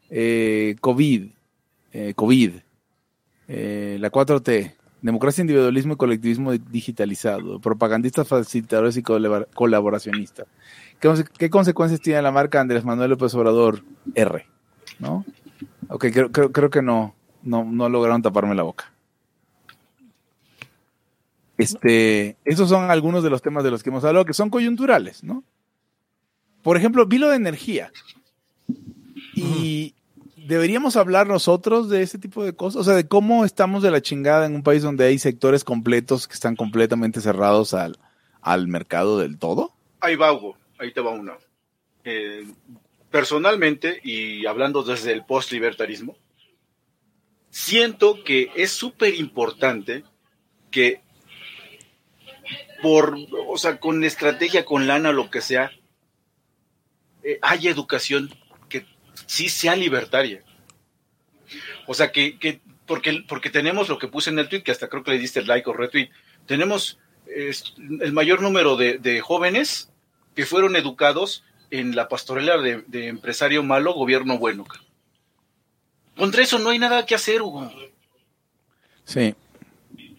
[0.09, 1.29] Eh, COVID,
[1.93, 2.51] eh, COVID,
[3.47, 10.45] eh, la 4T, democracia, individualismo y colectivismo di- digitalizado, propagandistas, facilitadores y colabor- colaboracionistas.
[10.99, 13.81] ¿Qué, conse- qué consecuencias tiene la marca Andrés Manuel López Obrador
[14.13, 14.45] R?
[14.99, 15.23] ¿No?
[15.87, 18.91] Ok, creo, creo, creo que no, no, no lograron taparme la boca.
[21.57, 25.23] Este, esos son algunos de los temas de los que hemos hablado que son coyunturales,
[25.23, 25.43] ¿no?
[26.65, 27.91] Por ejemplo, vi lo de energía.
[29.35, 29.93] Y
[30.35, 34.01] deberíamos hablar nosotros de ese tipo de cosas, o sea, de cómo estamos de la
[34.01, 37.99] chingada en un país donde hay sectores completos que están completamente cerrados al,
[38.41, 39.75] al mercado del todo.
[39.99, 40.57] Ahí va, Hugo.
[40.79, 41.37] Ahí te va uno.
[42.03, 42.47] Eh,
[43.11, 46.17] personalmente, y hablando desde el post-libertarismo,
[47.51, 50.03] siento que es súper importante
[50.71, 51.03] que
[52.81, 53.15] por,
[53.47, 55.71] o sea, con estrategia, con lana, lo que sea,
[57.25, 58.33] eh, haya educación
[58.69, 58.85] que
[59.25, 60.43] sí sea libertaria.
[61.87, 64.87] O sea, que, que porque, porque tenemos lo que puse en el tweet, que hasta
[64.87, 66.11] creo que le diste like o retweet,
[66.45, 69.91] tenemos el mayor número de, de jóvenes
[70.35, 74.65] que fueron educados en la pastorela de, de empresario malo, gobierno bueno.
[76.15, 77.71] Contra eso no hay nada que hacer, Hugo.
[79.03, 79.35] Sí.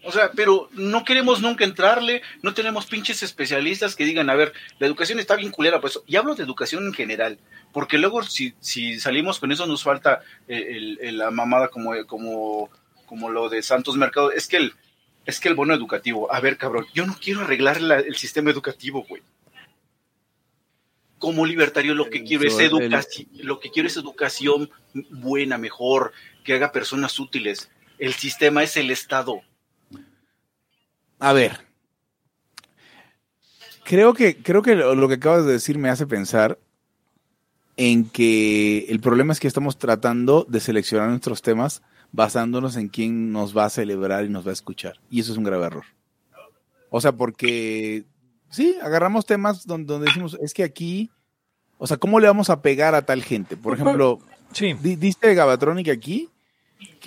[0.07, 4.53] O sea, pero no queremos nunca entrarle, no tenemos pinches especialistas que digan, a ver,
[4.79, 7.39] la educación está bien culera, pues, y hablo de educación en general,
[7.73, 11.91] porque luego si, si salimos con eso nos falta eh, el- el- la mamada como,
[12.05, 12.69] como,
[13.05, 14.73] como lo de Santos Mercado, es que el,
[15.25, 18.49] es que el bono educativo, a ver, cabrón, yo no quiero arreglar la- el sistema
[18.49, 19.21] educativo, güey.
[21.17, 22.53] Como libertario lo que quiero es
[22.93, 24.69] educación, lo que quiero es educación
[25.09, 26.13] buena, mejor,
[26.45, 27.69] que haga personas útiles.
[27.97, 29.41] El sistema es el Estado.
[31.19, 31.59] A ver.
[33.83, 36.59] Creo que, creo que lo, lo que acabas de decir me hace pensar
[37.77, 43.31] en que el problema es que estamos tratando de seleccionar nuestros temas basándonos en quién
[43.31, 44.99] nos va a celebrar y nos va a escuchar.
[45.09, 45.85] Y eso es un grave error.
[46.89, 48.05] O sea, porque
[48.49, 51.11] sí, agarramos temas donde, donde decimos, es que aquí,
[51.77, 53.55] o sea, ¿cómo le vamos a pegar a tal gente?
[53.57, 54.19] Por ejemplo,
[54.53, 54.73] Sí.
[54.81, 56.29] Di- Dice Gabatronic aquí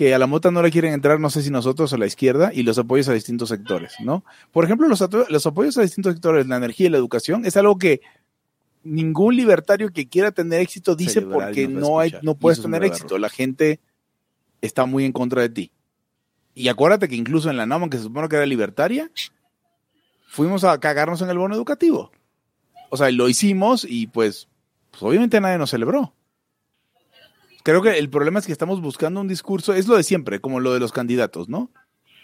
[0.01, 2.49] que a la mota no le quieren entrar, no sé si nosotros o la izquierda,
[2.51, 4.25] y los apoyos a distintos sectores, ¿no?
[4.51, 8.01] Por ejemplo, los, apoyos a distintos sectores, la energía y la educación, es algo que
[8.83, 13.19] ningún libertario que quiera tener éxito dice porque no, hay, no puedes tener éxito.
[13.19, 13.79] La gente
[14.61, 15.71] está muy en contra de ti.
[16.55, 19.11] Y acuérdate que incluso en la NAM, que se supone que era libertaria,
[20.25, 22.11] fuimos a cagarnos en el bono educativo.
[22.89, 24.47] O sea, lo hicimos y pues,
[24.89, 26.15] pues obviamente nadie nos celebró.
[27.63, 30.59] Creo que el problema es que estamos buscando un discurso, es lo de siempre, como
[30.59, 31.69] lo de los candidatos, ¿no?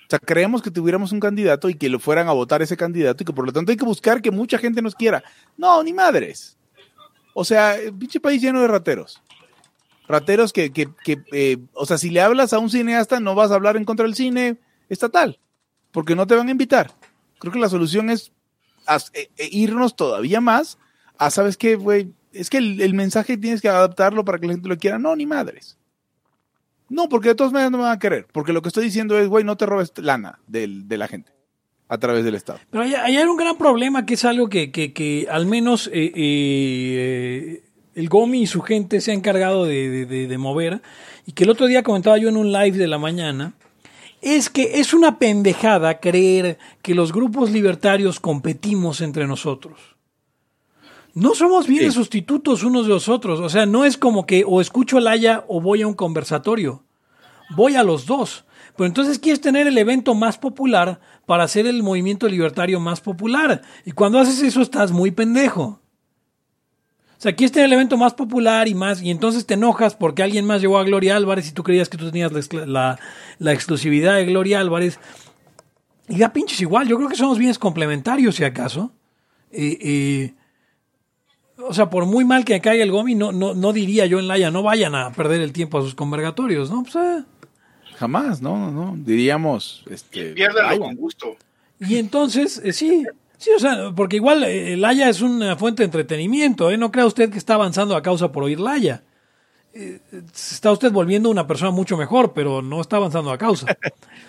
[0.08, 3.22] O sea, creemos que tuviéramos un candidato y que lo fueran a votar ese candidato
[3.22, 5.22] y que por lo tanto hay que buscar que mucha gente nos quiera.
[5.58, 6.58] No, ni madres.
[7.34, 9.22] O sea, el pinche país lleno de rateros.
[10.08, 13.52] Rateros que, que, que eh, o sea, si le hablas a un cineasta no vas
[13.52, 15.40] a hablar en contra del cine estatal,
[15.92, 16.94] porque no te van a invitar.
[17.40, 18.32] Creo que la solución es
[19.14, 20.78] eh, eh, irnos todavía más
[21.18, 22.14] a, ¿sabes qué, güey?
[22.34, 25.00] Es que el, mensaje tienes que adaptarlo para que la gente lo quiera.
[25.00, 25.78] No, ni madres.
[26.90, 28.28] No, porque de todas maneras no me van a querer.
[28.32, 31.32] Porque lo que estoy diciendo es, güey, no te robes lana del- de la gente
[31.90, 32.60] a través del Estado.
[32.70, 36.12] Pero hay, hay un gran problema que es algo que, que, que al menos eh,
[36.16, 37.64] eh,
[37.96, 40.82] el Gomi y su gente se ha encargado de- de- de mover
[41.26, 43.54] y que el otro día comentaba yo en un live de la mañana,
[44.22, 49.97] es que es una pendejada creer que los grupos libertarios competimos entre nosotros.
[51.20, 51.92] No somos bien Sí.
[51.92, 53.40] sustitutos unos de los otros.
[53.40, 56.84] O sea, no es como que o escucho a Laia o voy a un conversatorio.
[57.56, 58.46] Voy a los dos.
[58.76, 63.64] Pero entonces quieres tener el evento más popular para hacer el movimiento libertario más popular.
[63.86, 65.80] Y cuando haces eso estás muy pendejo.
[67.18, 70.22] O sea, quieres tener el evento más popular y más, y entonces te enojas porque
[70.22, 73.00] alguien más llevó a Gloria Álvarez y tú creías que tú tenías la, la-
[73.40, 75.00] la exclusividad de Gloria Álvarez.
[76.08, 78.92] Y da pinches igual, yo creo que somos bienes complementarios, si acaso.
[79.52, 80.36] Eh,
[81.58, 84.28] o sea, por muy mal que caiga el Gomi, no, no, no diría yo en
[84.28, 86.84] Laia, no vayan a perder el tiempo a sus convergatorios, ¿no?
[86.84, 87.24] Pues, eh.
[87.96, 88.96] Jamás, no, no, no.
[88.98, 90.36] Diríamos, este,
[90.78, 91.36] con gusto.
[91.80, 93.06] Y entonces, eh, sí,
[93.38, 96.78] sí, o sea, porque igual eh, Laia es una fuente de entretenimiento, ¿eh?
[96.78, 99.04] No crea usted que está avanzando a causa por oír Laia.
[99.80, 100.02] Eh,
[100.34, 103.68] se está usted volviendo una persona mucho mejor, pero no está avanzando a causa.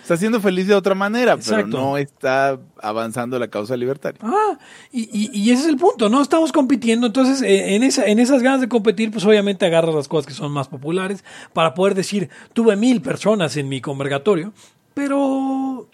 [0.03, 1.67] Está siendo feliz de otra manera, Exacto.
[1.69, 4.19] pero no está avanzando la causa libertaria.
[4.23, 4.57] Ah,
[4.91, 6.19] y, y- y ese es el punto, ¿no?
[6.21, 10.07] Estamos compitiendo, entonces eh, en, esa, en esas ganas de competir, pues obviamente agarras las
[10.07, 14.51] cosas que son más populares para poder decir, tuve mil personas en mi convergatorio,
[14.95, 15.87] pero...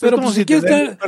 [0.00, 0.98] Pero pues, si si quieres tener-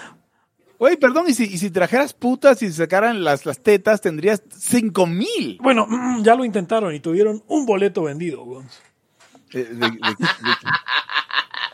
[0.83, 5.07] Güey, perdón, y si, y si trajeras putas y sacaran las, las tetas, tendrías cinco
[5.07, 5.57] mil.
[5.63, 8.81] Bueno, mm, ya lo intentaron y tuvieron un boleto vendido, Gonz.
[9.53, 9.97] Eh, de- de- de-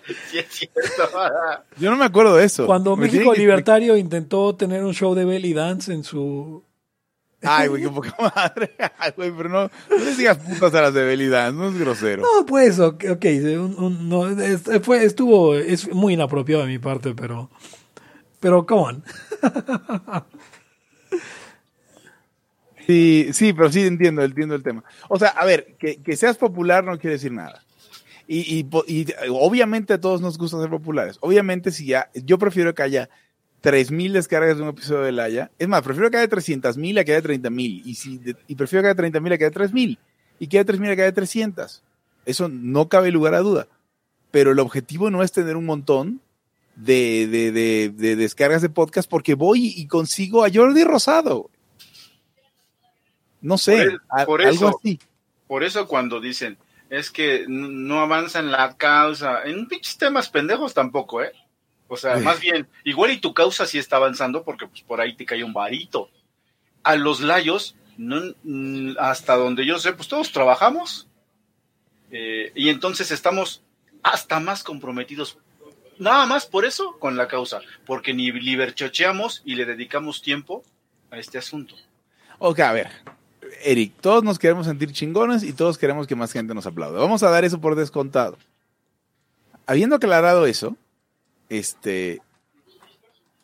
[0.30, 1.08] Sí, es cierto.
[1.78, 2.66] yo no me acuerdo de eso.
[2.66, 6.62] Cuando Me México tienen que Libertario intentó tener un show de belly dance en su...
[7.42, 8.72] Ay, güey, qué poca madre.
[8.98, 12.20] Ay, güey, pero no, no les digas putas a las de Belidad, no es grosero.
[12.24, 13.24] No, pues, ok, ok,
[13.56, 17.48] un- un- no, es- fue, estuvo, es muy inapropiado de mi parte, pero...
[18.40, 19.04] Pero, come on.
[22.88, 24.82] Sí, sí, pero sí entiendo, entiendo el tema.
[25.10, 27.62] O sea, a ver, que, que seas popular no quiere decir nada.
[28.26, 31.18] Y, y, y, obviamente a todos nos gusta ser populares.
[31.20, 33.10] Obviamente si ya, yo prefiero que haya
[33.62, 35.50] 3.000 descargas de un episodio de Laia.
[35.58, 37.82] Es más, prefiero que haya 300.000 a que haya 30.000.
[37.84, 39.98] Y, si, y prefiero que haya 30.000 a que haya 3.000.
[40.38, 41.82] Y que haya 3.000 a que haya 300.
[42.24, 43.66] Eso no cabe lugar a duda.
[44.30, 46.22] Pero el objetivo no es tener un montón
[46.78, 51.50] de, de, de, de descargas de podcast porque voy y consigo a Jordi Rosado.
[53.40, 54.78] No sé, Por el- a- por algo eso.
[54.78, 54.98] así.
[55.46, 56.58] Por eso cuando dicen,
[56.90, 61.32] es que no avanza en la causa, en pinches temas pendejos tampoco, ¿eh?
[61.88, 62.24] O sea, Sí.
[62.24, 65.42] más bien, igual y tu causa sí está avanzando porque pues por ahí te cae
[65.44, 66.10] un varito.
[66.82, 68.20] A los layos, no,
[68.98, 71.08] hasta donde yo sé, pues todos trabajamos
[72.10, 73.62] eh, y entonces estamos
[74.02, 75.38] hasta más comprometidos.
[75.98, 80.62] Nada más por eso con la causa, porque ni liberchocheamos y le dedicamos tiempo
[81.10, 81.74] a este asunto.
[82.38, 82.90] Ok, a ver.
[83.64, 86.98] Eric, todos nos queremos sentir chingones y todos queremos que más gente nos aplaude.
[86.98, 88.38] Vamos a dar eso por descontado.
[89.66, 90.76] Habiendo aclarado eso,
[91.48, 92.22] este,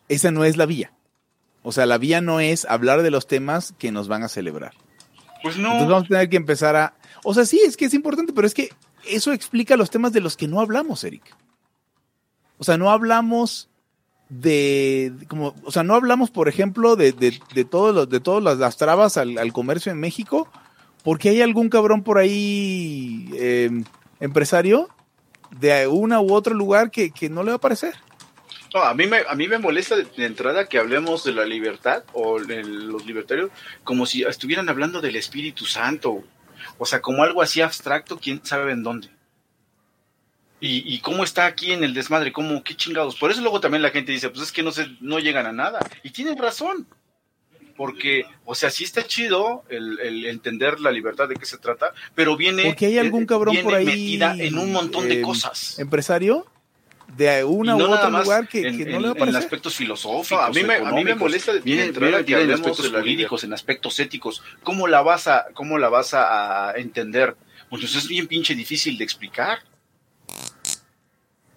[0.09, 0.93] esa no es la vía.
[1.63, 4.73] O sea, la vía no es hablar de los temas que nos van a celebrar.
[5.43, 6.95] Pues Entonces no, vamos a tener que empezar a...
[7.25, 8.71] O sea, sí, es que es importante, pero es que
[9.07, 11.25] eso explica los temas de los que no hablamos, Eric.
[12.59, 13.69] O sea, no hablamos
[14.29, 15.13] de...
[15.29, 19.17] como, o sea, no hablamos, por ejemplo, de, de, de todos de todas las, trabas
[19.17, 20.49] al, al comercio en México,
[21.03, 23.71] porque hay algún cabrón por ahí, eh,
[24.21, 24.89] empresario,
[25.51, 27.95] de una u otro lugar que, que no le va a parecer.
[28.75, 32.03] No, a mí me, a mí me molesta de entrada que hablemos de la libertad
[32.13, 33.51] o de los libertarios
[33.85, 36.25] como si estuvieran hablando del Espíritu Santo.
[36.79, 39.11] O sea, como algo así abstracto, quién sabe en dónde.
[40.61, 43.17] Y, y cómo está aquí en el desmadre, cómo, qué chingados.
[43.17, 45.53] Por eso luego también la gente dice, pues es que no se, no llegan a
[45.53, 45.81] nada.
[46.03, 46.87] Y tienen razón.
[47.77, 51.93] Porque, o sea, sí está chido el, el entender la libertad de qué se trata,
[52.15, 52.63] pero viene.
[52.67, 55.77] Porque hay algún eh, cabrón por ahí, metida en un montón de eh, cosas.
[55.81, 56.47] Empresario,
[57.17, 59.35] de una no u otro lugar que, en, que no en- le va a en
[59.37, 62.91] aspectos filosóficos, a mí me- a mí me molesta de- viene, viene que en aspectos
[62.91, 64.43] jurídicos, en aspectos éticos.
[64.63, 67.37] ¿Cómo la vas a, cómo la vas a, a entender?
[67.69, 69.59] Pues es bien pinche difícil de explicar.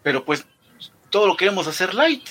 [0.07, 0.45] Pero pues
[1.09, 2.29] todo lo queremos hacer light.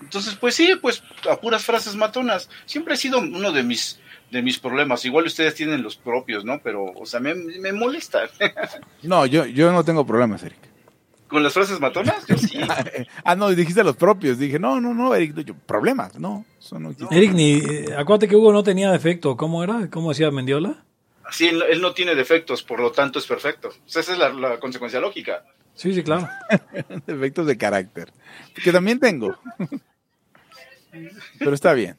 [0.00, 2.50] Entonces, pues sí, pues a puras frases matonas.
[2.66, 4.00] Siempre ha sido uno de mis
[4.32, 5.04] de mis problemas.
[5.04, 6.60] Igual ustedes tienen los propios, ¿no?
[6.64, 8.22] Pero, o sea, me, me molesta.
[9.04, 10.58] No, yo, yo no tengo problemas, Eric.
[11.28, 12.26] ¿Con las frases matonas?
[12.26, 12.58] Yo sí.
[13.24, 14.40] ah, no, dijiste los propios.
[14.40, 16.44] Dije, no, no, no, Eric, yo, problemas, no.
[16.58, 16.92] Eso no.
[17.12, 19.36] Eric, ni, eh, acuérdate que Hugo no tenía defecto.
[19.36, 19.88] ¿Cómo era?
[19.90, 20.82] ¿Cómo decía Mendiola?
[21.30, 23.68] Sí, él, él no tiene defectos, por lo tanto es perfecto.
[23.68, 25.44] O sea, esa es la, la consecuencia lógica.
[25.74, 26.28] Sí, sí, claro.
[27.06, 28.12] Defectos de carácter.
[28.62, 29.36] Que también tengo.
[31.38, 31.96] Pero está bien.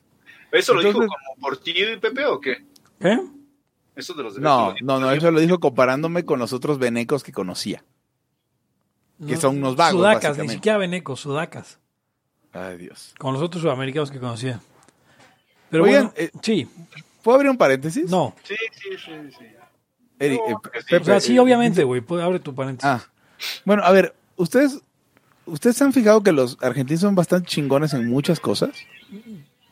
[0.51, 1.09] ¿Eso lo dijo como
[1.41, 2.63] por ti, Pepe, o qué?
[2.99, 3.19] ¿Qué?
[3.95, 4.75] Eso de los defectos.
[4.81, 7.83] No, no, no, eso lo dijo comparándome con los otros venecos que conocía.
[9.25, 11.79] Que son unos vagos, Sudacas, ni siquiera venecos, sudacas.
[12.51, 13.15] Ay, Dios.
[13.17, 14.59] Con los otros sudamericanos que conocía.
[15.69, 16.67] Pero Oigan, bueno, eh, sí,
[17.23, 18.09] ¿Puedo abrir un paréntesis?
[18.09, 18.35] no.
[18.43, 19.45] Sí, sí, sí, sí.
[20.19, 20.85] Eri- No, eh, sí.
[20.89, 22.03] Pepe, O sea, sí, eh, obviamente, güey.
[22.21, 22.85] Abre tu paréntesis.
[22.87, 23.03] Ah,
[23.65, 24.79] bueno, a ver, ustedes,
[25.45, 28.71] ustedes se han fijado que los argentinos son bastante chingones en muchas cosas.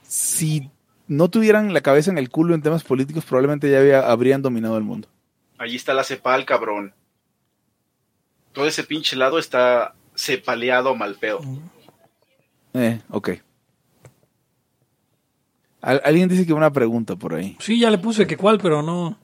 [0.03, 0.69] Si
[1.07, 4.77] no tuvieran la cabeza en el culo en temas políticos, probablemente ya había- habrían dominado
[4.77, 5.07] el mundo.
[5.57, 6.93] Allí está la cepal, cabrón.
[8.53, 11.39] Todo ese pinche lado está cepaleado mal pedo.
[12.73, 13.29] Eh, ok.
[15.81, 17.55] Al- alguien dice que una pregunta por ahí.
[17.59, 19.17] Sí, ya le puse que cuál, pero no,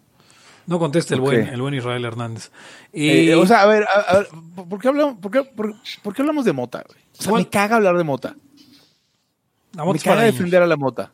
[0.65, 2.51] no contesta el buen, el buen Israel Hernández.
[2.93, 4.27] Eh, Y- o sea, a ver, a, a ver,
[4.67, 6.83] ¿por, qué hablamos, por, qué, por- por qué hablamos de mota?
[7.19, 8.35] O sea, me caga hablar de mota.
[9.73, 11.11] la Me caga defender a la mota.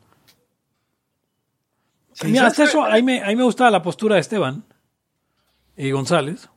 [2.23, 4.63] Mira, hasta eso, ahí me, ahí me gustaba la postura de Esteban
[5.75, 6.47] y González.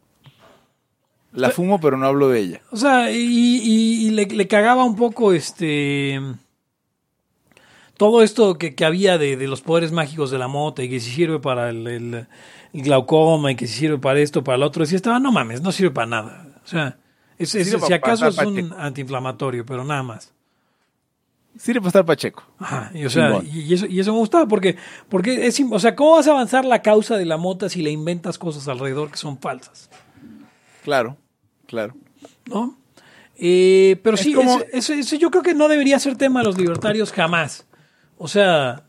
[1.32, 2.60] La fumo, pero no hablo de ella.
[2.70, 6.20] O sea, y, y- y le, le cagaba un poco este
[7.96, 11.00] todo esto que, que había de, de los poderes mágicos de la mota y que
[11.00, 12.26] si sirve para el, el-
[12.72, 14.82] el glaucoma y que si sirve para esto, para lo otro.
[14.82, 16.48] Decía, Esteban, no mames, no sirve para nada.
[16.64, 16.98] O sea,
[17.38, 20.32] es, si acaso es un antiinflamatorio, pero nada más.
[21.58, 22.42] Sirve para estar Pacheco.
[22.58, 24.76] Ajá, y, o sea, y, eso, y eso me gustaba porque,
[25.08, 27.90] porque es, o sea, ¿cómo vas a avanzar la causa de la mota si le
[27.90, 29.88] inventas cosas alrededor que son falsas?
[30.84, 31.16] Claro,
[31.66, 31.94] claro.
[32.44, 32.76] ¿no?
[33.38, 36.46] Eh, pero Es sí, como- ese- ese yo creo que no debería ser tema de
[36.46, 37.66] los libertarios jamás.
[38.18, 38.84] O sea,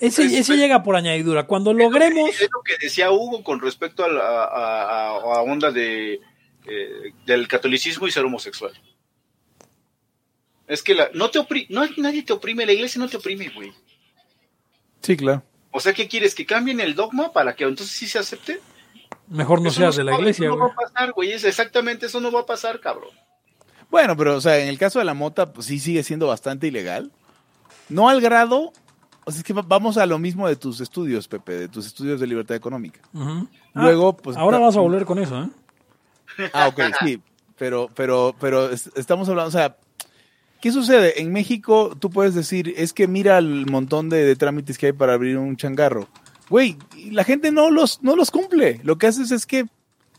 [0.00, 1.46] ese, Pues, ese pues, llega por añadidura.
[1.46, 2.30] Cuando logremos...
[2.30, 6.14] Es lo que decía Hugo con respecto a la a, onda de,
[6.66, 8.72] eh, del catolicismo y ser homosexual.
[10.66, 13.48] Es que la, no te opri- no, nadie te oprime, la iglesia no te oprime,
[13.48, 13.72] güey.
[15.02, 15.42] Sí, claro.
[15.72, 16.34] O sea, ¿qué quieres?
[16.34, 18.60] ¿Que cambien el dogma para que entonces sí se acepte?
[19.28, 20.68] Mejor no Eso seas se de la iglesia, eso no güey.
[20.68, 21.32] va a pasar, güey.
[21.32, 23.10] Exactamente eso no va a pasar, cabrón.
[23.90, 26.68] Bueno, pero, o sea, en el caso de la mota, pues sí sigue siendo bastante
[26.68, 27.10] ilegal.
[27.90, 28.72] No al grado.
[29.26, 31.86] O sea, es que va- vamos a lo mismo de tus estudios, Pepe, de tus
[31.86, 33.00] estudios de libertad económica.
[33.14, 34.36] Ah, Luego, pues.
[34.36, 35.48] ahora vas a volver con eso, ¿eh?
[36.52, 37.20] Ah, ok, sí.
[37.58, 39.76] Pero, pero, pero es- estamos hablando, o sea,
[40.60, 41.20] ¿qué sucede?
[41.20, 44.92] En México tú puedes decir, es que mira el montón de, de trámites que hay
[44.92, 46.08] para abrir un changarro.
[46.48, 46.78] Güey,
[47.10, 48.80] la gente no los, no los cumple.
[48.82, 49.66] Lo que haces es que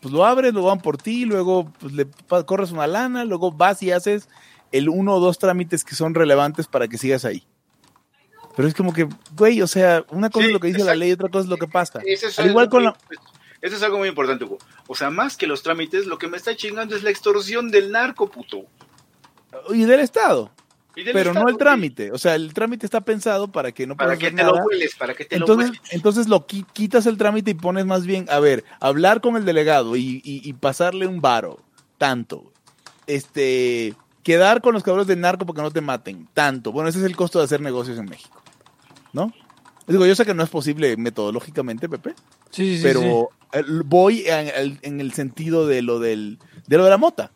[0.02, 2.08] pues lo abres, lo van por ti, luego pues, le
[2.46, 4.30] corres una lana, luego vas y haces
[4.72, 7.44] el uno o dos trámites que son relevantes para que sigas ahí.
[8.56, 10.96] Pero es como que, güey, o sea, una cosa Sí, es lo que dice la
[10.96, 12.02] ley y otra cosa es lo que pasa.
[12.06, 12.96] Eso es Al igual con la...
[13.62, 14.58] Eso es algo muy importante, Hugo.
[14.88, 17.92] O sea, más que los trámites, lo que me está chingando es la extorsión del
[17.92, 18.64] narco, puto.
[19.70, 20.52] Y del Estado.
[20.96, 22.12] Y del pero Estado, no el trámite.
[22.12, 24.50] O sea, el trámite está pensado para que no Para que te nada.
[24.60, 25.94] lo hueles, para que te entonces, lo hueles.
[25.94, 29.46] entonces lo qui- quitas el trámite y pones más bien, a ver, hablar con el
[29.46, 31.60] delegado y, y- y pasarle un varo,
[32.00, 32.52] tanto.
[33.08, 33.94] Este,
[34.24, 36.72] quedar con los cabrones del narco porque no te maten, tanto.
[36.72, 38.41] Bueno, ese es el costo de hacer negocios en México,
[39.14, 39.34] ¿no?
[39.88, 42.14] Digo, yo sé que no es posible metodológicamente, Pepe,
[42.52, 42.84] Sí, sí, sí.
[42.84, 43.30] pero
[43.86, 47.32] voy en, el- en el sentido de lo del de lo de la mota.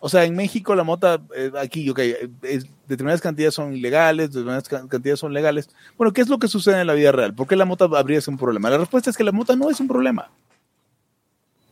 [0.00, 1.98] O sea, en México la mota, eh, aquí, ok,
[2.42, 5.70] es- determinadas cantidades son ilegales, determinadas ca- cantidades son legales.
[5.96, 7.34] Bueno, ¿qué es lo que sucede en la vida real?
[7.34, 8.68] ¿Por qué la mota habría sido un problema?
[8.68, 10.30] La respuesta es que la mota no es un problema.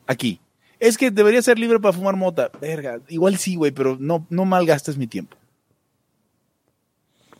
[0.06, 0.40] Aquí.
[0.80, 2.50] Es que debería ser libre para fumar mota.
[2.60, 5.36] Verga, igual sí, güey, pero no, no malgastes mi tiempo.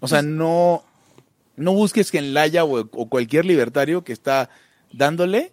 [0.01, 0.85] O sea, no,
[1.57, 4.51] no busques que en Laya o, o cualquier libertario que está
[4.93, 5.53] dándole,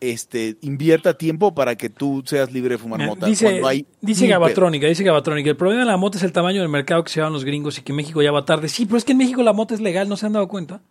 [0.00, 3.26] este, invierta tiempo para que tú seas libre de fumar mota.
[3.26, 6.60] dice cuando hay dice Gabatrónica, dice Gabatrónica, el problema de la mota es el tamaño
[6.60, 8.68] del mercado que se llevan los gringos y que México ya va tarde.
[8.68, 10.82] Sí, pero es que en México la mota es legal, ¿no se han dado cuenta?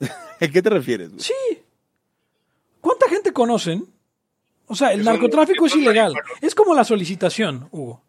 [0.40, 1.10] ¿A qué te refieres?
[1.10, 1.20] güey?
[1.20, 1.32] Sí.
[2.80, 3.86] ¿Cuánta gente conocen?
[4.66, 6.14] O sea, el Eso narcotráfico es no ilegal.
[6.40, 8.02] Es como la solicitación, Hugo.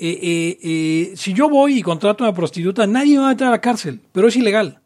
[0.00, 3.30] Eh, eh, eh, si yo voy y contrato a una prostituta, nadie me va a
[3.30, 4.80] meter a la cárcel, pero es ilegal.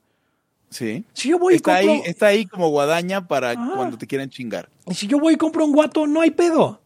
[0.70, 1.04] Sí.
[1.12, 3.72] Si yo voy y Está compro, ahí, está ahí como guadaña para Ajá.
[3.76, 4.70] cuando te quieran chingar.
[4.86, 6.80] y si yo voy y compro un guato, no hay pedo.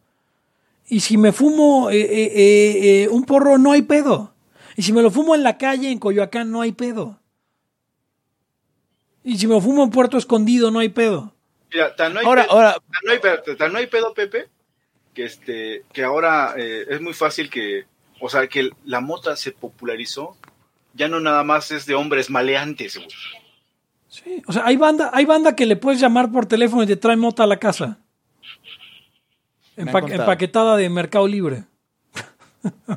[0.88, 4.32] Y si me fumo eh, eh, eh, eh, un porro, no hay pedo.
[4.76, 7.18] Y si me lo fumo en la calle, en Coyoacán, no hay pedo.
[9.24, 11.32] Y si me lo fumo en Puerto Escondido, no hay pedo.
[11.72, 14.14] Mira, tan no hay Ahora, pedo- ahora, tan no hay, pedo- tan no hay pedo,
[14.14, 14.48] Pepe,
[15.14, 17.84] que este, que ahora eh, es muy fácil que,
[18.20, 20.36] o sea, que la mota se popularizó,
[20.94, 23.08] ya no nada más es de hombres maleantes, güey.
[24.08, 26.96] Sí, o sea, hay banda, hay banda que le puedes llamar por teléfono y te
[26.96, 27.98] trae mota a la casa.
[29.76, 31.64] Empa- empaquetada de Mercado Libre.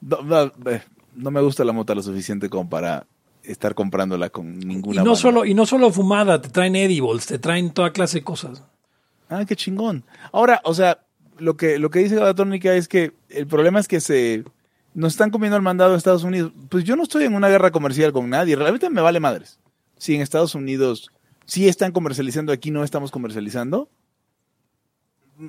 [0.00, 0.82] no, no, eh,
[1.14, 3.06] no me gusta la mota lo suficiente como para
[3.42, 5.20] estar comprándola con Y ninguna no, banda.
[5.20, 8.64] solo, y no solo fumada, te traen edibles, te traen toda clase de cosas.
[9.28, 10.04] Ah, qué chingón.
[10.32, 11.00] Ahora, o sea,
[11.40, 14.44] lo que, lo que dice la tónica es que el problema es que se,
[14.94, 16.52] nos están comiendo el mandado de Estados Unidos.
[16.68, 19.58] Pues yo no estoy en una guerra comercial con nadie, realmente me vale madres.
[19.96, 21.10] Si en Estados Unidos
[21.46, 23.88] sí están comercializando, aquí no estamos comercializando.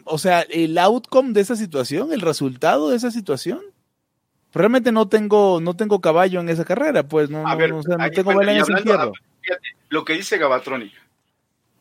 [0.05, 3.59] O sea, el outcome de esa situación, el resultado de esa situación,
[4.53, 7.77] realmente no tengo, no tengo caballo en esa carrera, pues no, A no, ver, no,
[7.79, 10.93] o sea, no ahí, tengo bueno, en hablando- fíjate, lo que dice Gabatronic.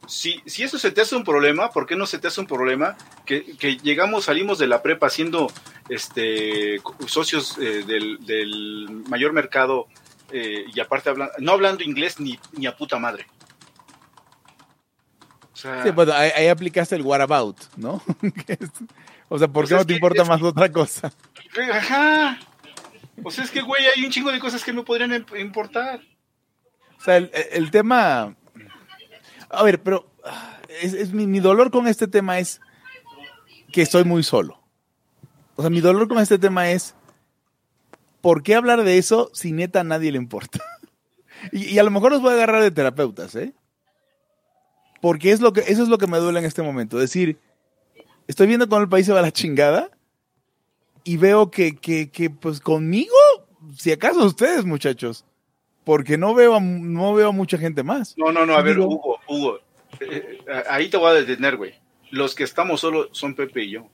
[0.07, 2.47] Si, si eso se te hace un problema, ¿por qué no se te hace un
[2.47, 2.97] problema
[3.27, 5.53] que, que llegamos, salimos de la prepa siendo
[5.89, 9.87] este, socios eh, del, del mayor mercado
[10.33, 13.27] eh, y aparte habla- no hablando inglés ni, ni a puta madre?
[15.53, 18.03] O sea, Sí, bueno, ahí, ahí aplicaste el what about, ¿no?
[19.33, 21.13] O sea, ¿por Pues qué no te que- importa más otra cosa?
[21.73, 22.37] Ajá.
[23.23, 26.01] O sea, es que, güey, hay un chingo de cosas que me podrían im- importar.
[26.99, 28.35] O sea, el, el tema.
[29.51, 32.61] A ver, pero ah, es, mi dolor con este tema es
[33.73, 34.61] que estoy muy solo.
[35.57, 36.95] O sea, mi dolor con este tema es
[38.21, 40.61] ¿por qué hablar de eso si neta a nadie le importa?
[41.53, 43.55] Y, y a lo mejor los voy a agarrar de terapeutas, ¿eh?
[45.01, 46.99] Porque es lo que, eso es lo que me duele en este momento.
[46.99, 47.39] Decir,
[48.27, 49.91] estoy viendo cómo el país se va a la chingada
[51.03, 53.17] y veo que, que, que pues conmigo,
[53.75, 55.25] si acaso ustedes, muchachos,
[55.91, 58.15] porque no veo, a- no veo a mucha gente más.
[58.17, 59.59] No, no, no, a ver, Digo- Hugo, Hugo,
[59.99, 61.75] eh, eh, ahí te voy a detener, güey.
[62.13, 63.89] Los que estamos solo son Pepe y yo.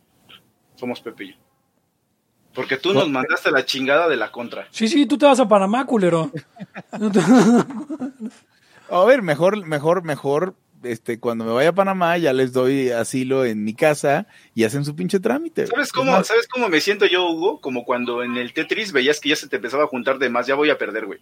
[0.74, 1.36] Somos Pepe y yo.
[2.53, 4.68] Porque tú nos mandaste la chingada de la contra.
[4.72, 6.30] Sí, sí, tú te vas a Panamá, culero.
[8.90, 13.47] A ver, mejor, mejor, mejor, este, cuando me vaya a Panamá ya les doy asilo
[13.47, 15.66] en mi casa y hacen su pinche trámite.
[15.66, 17.62] ¿Sabes Es cómo, ¿Sabes cómo me siento yo, Hugo?
[17.62, 20.47] Como cuando en el Tetris veías que ya se te empezaba a juntar de más,
[20.47, 21.20] ya voy a perder, güey.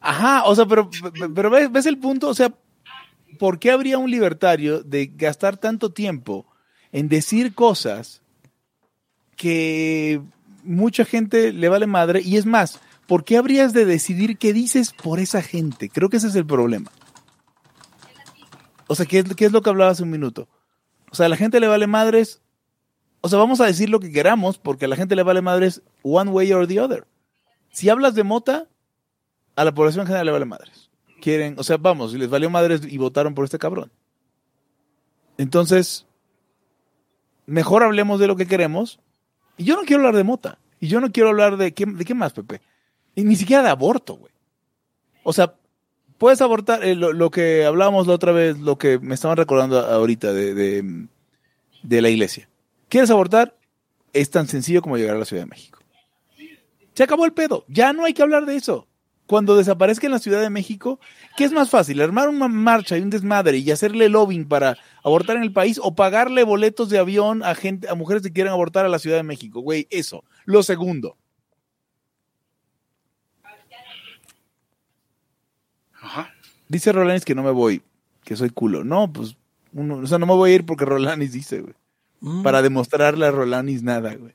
[0.00, 0.90] Ajá, o sea, pero,
[1.34, 2.52] pero ves, el punto, o sea,
[3.38, 6.46] ¿por qué habría un libertario de gastar tanto tiempo
[6.90, 8.22] en decir cosas
[9.36, 10.22] que
[10.64, 12.22] mucha gente le vale madre?
[12.22, 15.90] Y es más, ¿por qué habrías de decidir qué dices por esa gente?
[15.90, 16.90] Creo que ese es el problema.
[18.86, 20.48] O sea, ¿qué es, qué es lo que hablaba hace un minuto?
[21.10, 22.40] O sea, a la gente le vale madres.
[23.20, 25.82] O sea, vamos a decir lo que queramos porque a la gente le vale madres
[26.02, 27.06] one way or the other.
[27.70, 28.66] Si hablas de mota,
[29.56, 30.90] a la población en general le vale madres.
[31.20, 33.92] Quieren, o sea, vamos, les valió madres y votaron por este cabrón.
[35.38, 36.06] Entonces,
[37.46, 39.00] mejor hablemos de lo que queremos.
[39.56, 40.58] Y yo no quiero hablar de mota.
[40.80, 42.62] Y yo no quiero hablar de qué, de qué más, Pepe.
[43.14, 44.32] Y ni siquiera de aborto, güey.
[45.22, 45.54] O sea,
[46.16, 49.78] puedes abortar eh, lo, lo que hablábamos la otra vez, lo que me estaban recordando
[49.78, 51.06] ahorita de, de,
[51.82, 52.48] de la iglesia.
[52.88, 53.54] ¿Quieres abortar?
[54.12, 55.79] Es tan sencillo como llegar a la Ciudad de México.
[57.00, 57.64] Se acabó el pedo.
[57.66, 58.86] Ya no hay que hablar de eso.
[59.24, 61.00] Cuando desaparezca en la Ciudad de México,
[61.34, 61.98] ¿qué es más fácil?
[62.02, 65.94] ¿Armar una marcha y un desmadre y hacerle lobbying para abortar en el país o
[65.94, 69.22] pagarle boletos de avión a gente, a mujeres que quieran abortar a la Ciudad de
[69.22, 69.62] México?
[69.62, 70.24] Güey, eso.
[70.44, 71.16] Lo segundo.
[76.02, 76.34] Ajá.
[76.68, 77.80] Dice Rolanis que no me voy,
[78.24, 78.84] que soy culo.
[78.84, 79.38] No, pues,
[79.72, 81.74] uno, o sea, no me voy a ir porque Rolanis dice, güey.
[82.20, 82.42] Mm.
[82.42, 84.34] Para demostrarle a Rolanis nada, güey.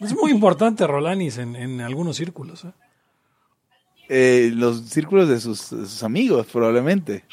[0.00, 2.64] Es muy importante Rolanis en, en algunos círculos.
[2.64, 2.72] ¿eh?
[4.08, 7.24] Eh, los círculos de sus, de sus amigos, probablemente.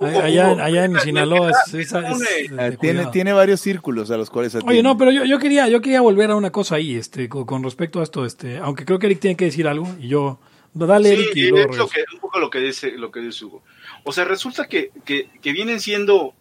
[0.00, 4.64] Allá, en Sinaloa es, es- es Ah, tiene, tiene varios círculos a los cuales Oye,
[4.64, 4.82] atiende.
[4.82, 7.62] no, pero yo, yo quería yo quería volver a una cosa ahí, este, con, con
[7.62, 10.40] respecto a esto, este, aunque creo que Eric tiene que decir algo y yo,
[10.74, 11.88] dale Sí, Eric y es luego lo regreso.
[11.94, 13.62] que, un poco lo que dice, lo que dice Hugo.
[14.02, 16.34] O sea, resulta que, que, que vienen siendo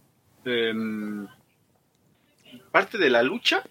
[0.46, 1.28] em,
[2.72, 3.62] parte de la lucha,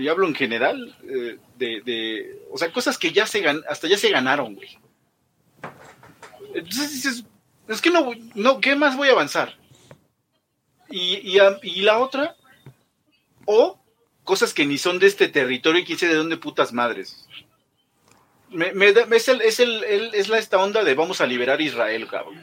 [0.00, 3.86] y hablo en general, eh, de, de, o sea, cosas que ya se gan, hasta
[3.88, 4.78] ya se ganaron, güey.
[6.54, 7.24] Entonces dices,
[7.68, 9.56] es que no, no, ¿qué más voy a avanzar?
[10.88, 12.34] Y, y, y la otra,
[13.44, 13.80] o
[14.24, 17.28] cosas que ni son de este territorio y quién de dónde putas madres.
[18.52, 22.42] Es, el, es, el- es la esta onda de vamos a liberar Israel, cabrón.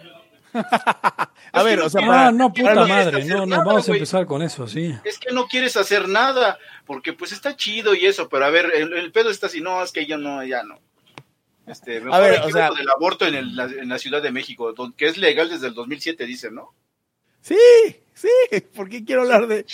[1.52, 3.94] A ver, que o sea, para, no, puta no madre, no, no, nada, vamos a
[3.94, 4.94] empezar con eso, sí.
[5.04, 8.72] Es que no quieres hacer nada, porque pues está chido y eso, pero a ver,
[8.76, 10.80] el, el pedo está así, no, es que yo no, ya no.
[11.66, 14.32] Este, mejor A ver, o sea- del aborto en, el- la, en la Ciudad de
[14.32, 16.74] México, que es legal desde el 2007, dicen, ¿no?
[17.42, 17.58] Sí,
[18.14, 18.30] sí,
[18.76, 19.66] ¿por qué quiero hablar de...?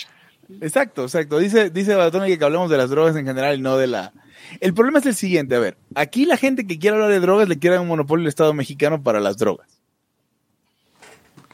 [0.60, 1.38] Exacto, exacto.
[1.38, 4.12] Dice, dice Batónica que hablemos de las drogas en general y no de la...
[4.60, 7.48] El problema es el siguiente, a ver, aquí la gente que quiere hablar de drogas
[7.48, 9.73] le quiere dar un monopolio al Estado mexicano para las drogas.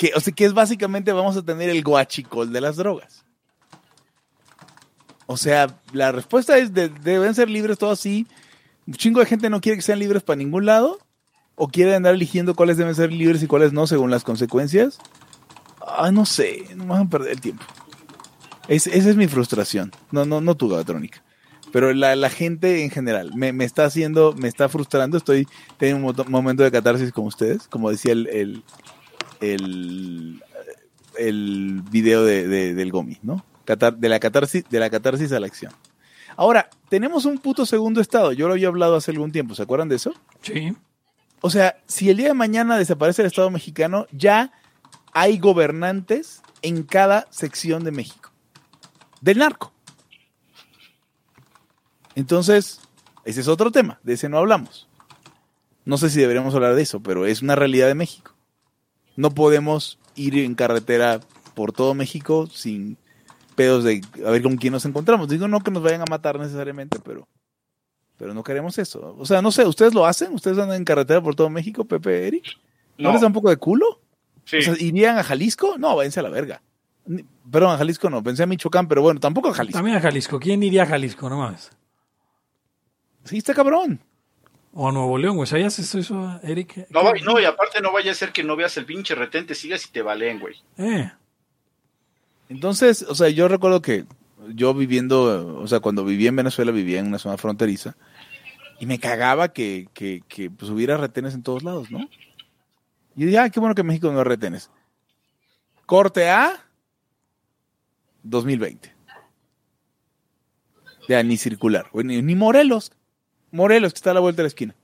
[0.00, 3.22] Que, o sea, que es básicamente vamos a tener el guachicol de las drogas.
[5.26, 8.26] O sea, la respuesta es de- deben ser libres todo así.
[8.86, 10.98] Un chingo de gente no quiere que sean libres para ningún lado.
[11.54, 14.98] O quiere andar eligiendo cuáles deben ser libres y cuáles no según las consecuencias.
[15.86, 17.62] Ah, no sé, no van a perder el tiempo.
[18.68, 19.92] Es- esa es mi frustración.
[20.10, 21.22] No, no, no tu Gabatrónica.
[21.72, 25.18] pero la, la gente en general me, me está haciendo, me está frustrando.
[25.18, 25.46] Estoy
[25.76, 28.64] teniendo un mo- momento de catarsis con ustedes, como decía el,
[29.40, 30.42] el,
[31.18, 33.44] el video de, de- del Gomi, ¿no?
[33.64, 35.72] Catar- de, la catarsis, de la catarsis a la acción.
[36.36, 38.32] Ahora, tenemos un puto segundo estado.
[38.32, 39.54] Yo lo había hablado hace algún tiempo.
[39.54, 40.12] ¿Se acuerdan de eso?
[40.42, 40.74] Sí.
[41.42, 44.52] O sea, si el día de mañana desaparece el Estado mexicano, ya
[45.12, 48.30] hay gobernantes en cada sección de México.
[49.20, 49.72] Del narco.
[52.14, 52.80] Entonces,
[53.24, 54.88] ese es otro tema, de ese no hablamos.
[55.84, 58.29] No sé si deberíamos hablar de eso, pero es una realidad de México.
[59.20, 61.20] No podemos ir en carretera
[61.54, 62.96] por todo México sin
[63.54, 65.28] pedos de a ver con quién nos encontramos.
[65.28, 67.28] Digo, no que nos vayan a matar necesariamente, pero,
[68.16, 69.14] pero no queremos eso.
[69.18, 70.32] O sea, no sé, ¿ustedes lo hacen?
[70.32, 72.46] ¿Ustedes andan en carretera por todo México, Pepe, Eric?
[72.96, 73.12] ¿No, No.
[73.12, 74.00] les da un poco de culo?
[74.46, 74.56] Sí.
[74.56, 75.76] O sea, ¿irían a Jalisco?
[75.76, 76.62] No, váyanse a la verga.
[77.50, 79.76] Perdón, a Jalisco no, pensé a Michoacán, pero bueno, tampoco a Jalisco.
[79.78, 80.40] También a Jalisco.
[80.40, 81.28] ¿Quién iría a Jalisco?
[81.28, 81.70] No mames.
[83.24, 84.00] Sí, está cabrón.
[84.72, 85.46] O a Nuevo León, güey.
[85.48, 86.86] ¿Sabías eso, eso, Eric?
[86.90, 89.54] No, va- no, y aparte no vaya a ser que no veas el pinche retente,
[89.54, 90.54] sigas y te valen, güey.
[90.78, 91.10] Eh.
[92.48, 94.04] Entonces, o sea, yo recuerdo que
[94.54, 97.96] yo viviendo, o sea, cuando vivía en Venezuela, vivía en una zona fronteriza,
[98.78, 101.98] y me cagaba que, que, que pues, hubiera retenes en todos lados, ¿no?
[103.16, 104.70] Y yo dije, ah, qué bueno que en México no hay retenes.
[105.84, 106.64] Corte A,
[108.22, 108.94] 2020.
[111.08, 112.92] Ya, ni circular, ni Morelos.
[113.52, 114.74] Morelos, que está a la vuelta de la esquina.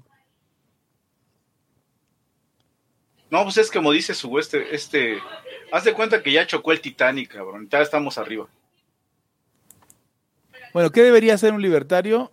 [3.31, 5.19] No, pues es como dice su este, este,
[5.73, 8.47] haz de cuenta que ya chocó el Titanic, cabrón, ya estamos arriba.
[10.73, 12.31] Bueno, ¿qué debería hacer un libertario?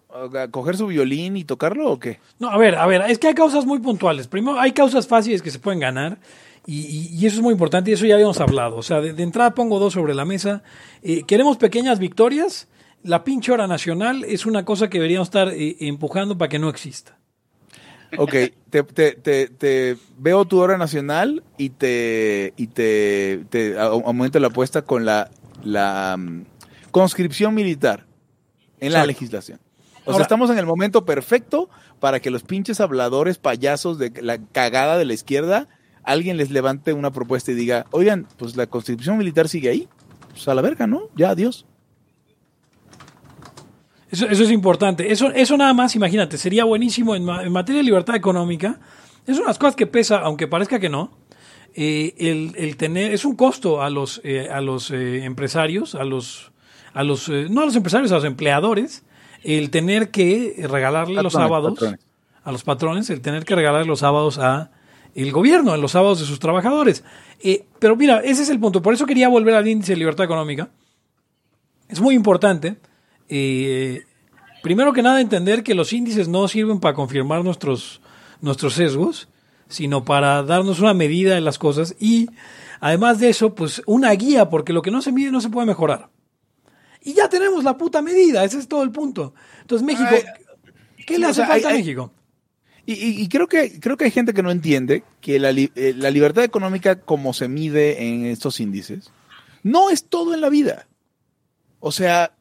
[0.52, 2.20] ¿Coger su violín y tocarlo o qué?
[2.40, 4.28] No, a ver, a ver, es que hay causas muy puntuales.
[4.28, 6.18] Primero, hay causas fáciles que se pueden ganar
[6.66, 8.76] y, y- y eso es muy importante y eso ya habíamos hablado.
[8.76, 10.62] O sea, de, de entrada pongo dos sobre la mesa.
[11.04, 12.68] Eh, queremos pequeñas victorias.
[13.04, 16.70] La pinche hora nacional es una cosa que deberíamos estar eh, empujando para que no
[16.70, 17.18] exista.
[18.18, 18.32] Ok,
[18.70, 23.44] te, te, te, te veo tu hora nacional y te, y te,
[23.80, 25.32] aumento la apuesta con la,
[25.64, 26.44] la mm,
[26.92, 28.06] conscripción militar
[28.80, 29.60] en la legislación.
[30.06, 34.12] O Ahora- sea, estamos en el momento perfecto para que los pinches habladores payasos de
[34.22, 35.68] la cagada de la izquierda,
[36.04, 39.88] alguien les levante una propuesta y diga, oigan, pues la conscripción militar sigue ahí.
[40.30, 41.10] Pues a la verga, ¿no?
[41.16, 41.66] Ya, adiós.
[44.14, 45.12] Eso, eso es importante.
[45.12, 48.80] Eso, eso nada más, imagínate, sería buenísimo en, ma- en materia de libertad económica.
[49.26, 51.12] Es unas cosas que pesa, aunque parezca que no.
[51.76, 56.04] eh, el, el tener, es un costo a los, eh, a los eh, empresarios, a
[56.04, 56.52] los,
[56.94, 59.04] a los, no a los empresarios, a los empleadores,
[59.44, 62.00] el tener que regalarle los sábados patrones.
[62.44, 64.70] a los patrones, el tener que regalarle los sábados a
[65.16, 67.04] el gobierno, en los sábados de sus trabajadores.
[67.80, 68.82] Pero mira, ese es el punto.
[68.84, 70.70] Por eso quería volver al índice de libertad económica.
[71.90, 72.76] Es muy importante.
[73.36, 74.06] Eh,
[74.62, 78.02] primero que nada, entender que los índices no sirven para confirmar nuestros,
[78.42, 79.28] nuestros sesgos,
[79.70, 82.28] sino para darnos una medida de las cosas y,
[82.80, 85.66] además de eso, pues una guía, porque lo que no se mide no se puede
[85.68, 86.10] mejorar.
[87.02, 89.34] Y ya tenemos la puta medida, ese es todo el punto.
[89.62, 90.22] Entonces, México, Ay,
[91.06, 92.14] ¿qué sí, le o hace sea, falta hay- a México?
[92.86, 95.94] Y, y- y creo que creo que hay gente que no entiende que la, eh,
[95.98, 99.10] la libertad económica como se mide en estos índices
[99.64, 100.86] no es todo en la vida.
[101.80, 102.36] O sea,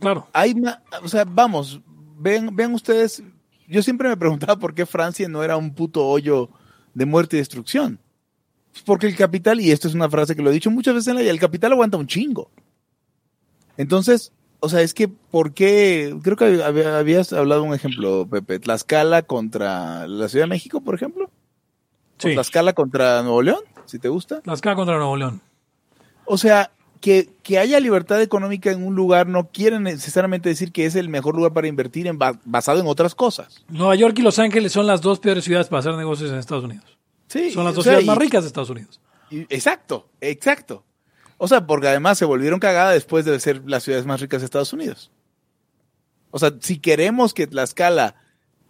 [0.00, 0.26] Claro.
[0.32, 0.54] hay
[1.02, 1.80] o sea, vamos,
[2.18, 3.22] vean, vean ustedes,
[3.68, 6.48] yo siempre me preguntaba por qué Francia no era un puto hoyo
[6.94, 7.98] de muerte y destrucción.
[8.84, 11.14] Porque el capital, y esto es una frase que lo he dicho muchas veces en
[11.14, 12.50] la vida, el capital aguanta un chingo.
[13.76, 16.16] Entonces, o sea, es que, ¿por qué?
[16.22, 18.58] Creo que hab- habías hablado un ejemplo, Pepe.
[18.58, 21.26] Tlaxcala contra la Ciudad de México, por ejemplo.
[21.26, 21.30] O
[22.18, 22.32] Sí.
[22.32, 24.40] Tlaxcala contra Nuevo León, si te gusta.
[24.42, 25.40] K contra Nuevo León.
[26.24, 26.70] O sea,
[27.04, 31.10] que, que haya libertad económica en un lugar no quiere necesariamente decir que es el
[31.10, 33.62] mejor lugar para invertir en basado en otras cosas.
[33.68, 36.64] Nueva York y Los Ángeles son las dos peores ciudades para hacer negocios en Estados
[36.64, 36.96] Unidos.
[37.28, 39.00] Sí, Son las o dos sea, ciudades y- más ricas de Estados Unidos.
[39.30, 40.82] y- exacto, exacto.
[41.36, 44.46] O sea, porque además se volvieron cagada después de ser las ciudades más ricas de
[44.46, 45.10] Estados Unidos.
[46.30, 48.14] O sea, si queremos que Tlaxcala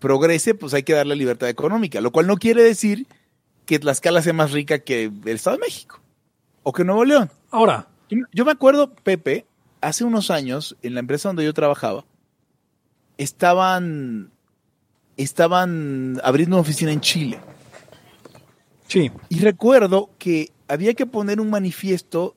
[0.01, 3.07] progrese, pues hay que darle libertad económica, lo cual no quiere decir
[3.64, 6.01] que Tlaxcala sea más rica que el Estado de México
[6.64, 7.30] o que Nuevo León.
[7.53, 7.87] Ahora,
[8.32, 9.46] Yo, me acuerdo, Pepe,
[9.80, 12.05] hace unos años, en la empresa donde yo trabajaba,
[13.18, 14.30] estaban,
[15.16, 17.38] estaban abriendo una oficina en Chile.
[18.86, 22.36] sí, Y recuerdo que había que poner un manifiesto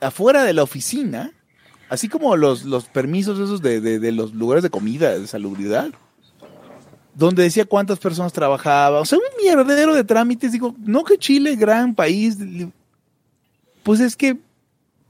[0.00, 1.32] afuera de la oficina,
[1.88, 5.90] así como los, los permisos esos de, de- de los lugares de comida, de salubridad,
[7.14, 9.02] donde decía cuántas personas trabajaban.
[9.02, 10.52] O sea, un mierdero de trámites.
[10.52, 12.36] Digo, no que Chile, gran país.
[13.82, 14.38] Pues es que,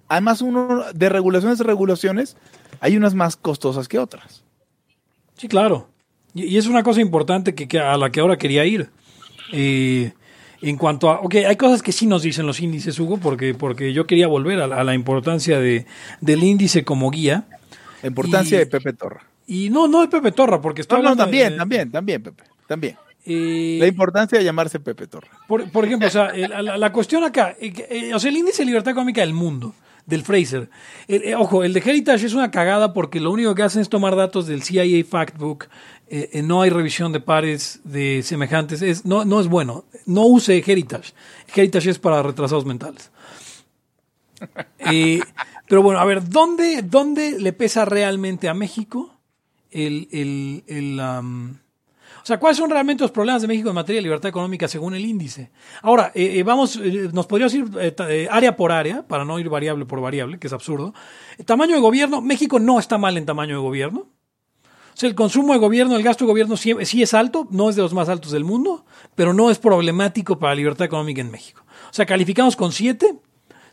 [0.08, 2.36] además uno de regulaciones, de regulaciones,
[2.80, 4.42] hay unas más costosas que otras.
[5.36, 5.88] Sí, claro.
[6.34, 8.90] Y, y es una cosa importante que, que a la que ahora quería ir.
[9.52, 10.12] Eh,
[10.60, 13.92] en cuanto a, ok, hay cosas que sí nos dicen los índices, Hugo, porque, porque
[13.92, 15.86] yo quería volver a la, a la importancia de,
[16.20, 17.46] del índice como guía.
[18.02, 19.22] La importancia Y- de Pepe Torra.
[19.46, 22.22] Y no, no de Pepe Torra, porque estoy No, no, hablando también, de- también, también,
[22.22, 22.42] Pepe.
[22.66, 22.96] También.
[23.24, 25.28] eh, La importancia de llamarse Pepe Torra.
[25.46, 28.62] Por, por ejemplo, o sea, la, la cuestión acá, eh, eh, o sea, el índice
[28.62, 29.74] de libertad económica del mundo,
[30.08, 30.70] del Fraser.
[31.06, 33.90] Eh, eh, ojo, el de Heritage es una cagada porque lo único que hacen es
[33.90, 35.68] tomar datos del CIA Factbook.
[36.08, 38.80] eh, no hay revisión de pares de semejantes.
[38.80, 39.84] Es, no, no es bueno.
[40.06, 41.12] No use Heritage.
[41.54, 43.10] Heritage es para retrasados mentales.
[44.92, 45.20] Eh,
[45.66, 49.12] pero bueno, a ver, ¿dónde, ¿dónde le pesa realmente a México
[49.72, 51.00] el, el,
[52.28, 55.02] sea, ¿cuáles son realmente los problemas de México en materia de libertad económica según el
[55.02, 55.50] índice?
[55.80, 59.86] Ahora, eh, eh, vamos, eh, nos podríamos ir área por área, para no ir variable
[59.86, 60.92] por variable, que es absurdo.
[61.46, 64.00] Tamaño de gobierno, México no está mal en tamaño de gobierno.
[64.00, 67.70] O sea, el consumo de gobierno, el gasto de gobierno sí, sí es alto, no
[67.70, 71.22] es de los más altos del mundo, pero no es problemático para la libertad económica
[71.22, 71.64] en México.
[71.90, 73.18] O sea, calificamos con 7,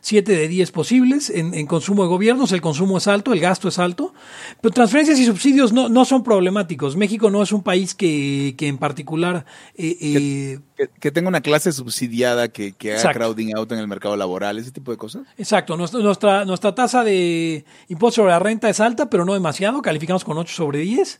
[0.06, 3.66] 7 de 10 posibles en, en consumo de gobiernos, el consumo es alto, el gasto
[3.66, 4.14] es alto,
[4.60, 6.94] pero transferencias y subsidios no, no son problemáticos.
[6.96, 9.44] México no es un país que, que en particular...
[9.74, 13.18] eh, eh, Que, que tenga una clase subsidiada que, que haga Exacto.
[13.18, 15.22] crowding out en el mercado laboral, ese tipo de cosas.
[15.38, 19.82] Exacto, nuestra, nuestra, nuestra tasa de impuesto sobre la renta es alta, pero no demasiado,
[19.82, 21.18] calificamos con 8 sobre 10.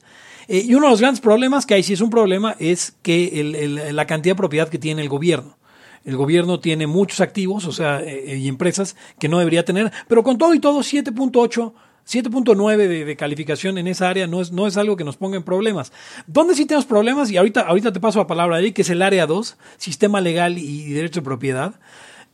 [0.49, 3.41] Eh, y uno de los grandes problemas, que ahí sí es un problema, es que
[3.41, 5.55] el- el- la cantidad de propiedad que tiene el gobierno.
[6.07, 9.92] El gobierno tiene muchos activos, o sea, eh, eh, y empresas que no debería tener,
[10.09, 11.74] pero con todo y todo, 7.8,
[12.07, 15.36] 7.9 de, de calificación en esa área no es, no es algo que nos ponga
[15.36, 15.92] en problemas.
[16.26, 17.30] ¿Dónde sí tenemos problemas?
[17.30, 20.57] Y ahorita, ahorita te paso la palabra ahí, que es el área 2, sistema legal
[20.57, 21.74] y derecho de propiedad.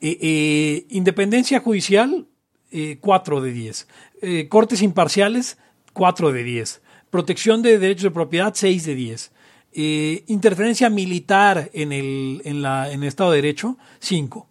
[0.04, 2.26] Eh, independencia judicial,
[2.72, 3.86] eh, 4 de 10.
[4.20, 5.58] Eh, cortes imparciales,
[5.92, 6.82] 4 de 10.
[7.08, 9.32] Protección de derechos de propiedad, 6 de 10.
[9.74, 14.46] Eh, interferencia militar en el, en, la, en el Estado de Derecho, 5.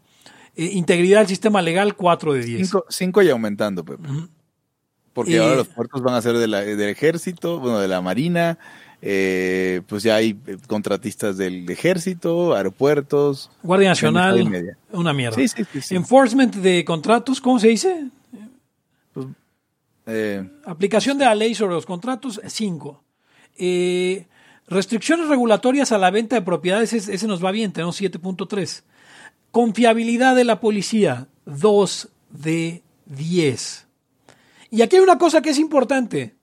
[0.55, 2.67] Eh, integridad del sistema legal, 4 de 10.
[2.69, 4.03] Cinco, cinco y aumentando, Pepe.
[5.13, 8.57] Porque ahora los puertos van a ser de la- del ejército, bueno, de la marina,
[9.01, 13.51] eh, pues ya hay eh, contratistas del ejército, aeropuertos.
[13.61, 14.36] Guardia Nacional,
[14.91, 15.36] una mierda.
[15.36, 15.95] Sí, sí, sí.
[15.95, 18.05] Enforcement de contratos, ¿cómo se dice?
[20.07, 23.03] Eh, Aplicación de la ley sobre los contratos, 5.
[24.68, 28.84] Restricciones regulatorias a la venta de propiedades, ese, nos va bien, tenemos 7.3.
[29.51, 33.88] Confiabilidad de la policía, 2 de 10.
[34.72, 36.36] Y aquí hay una cosa que es importante,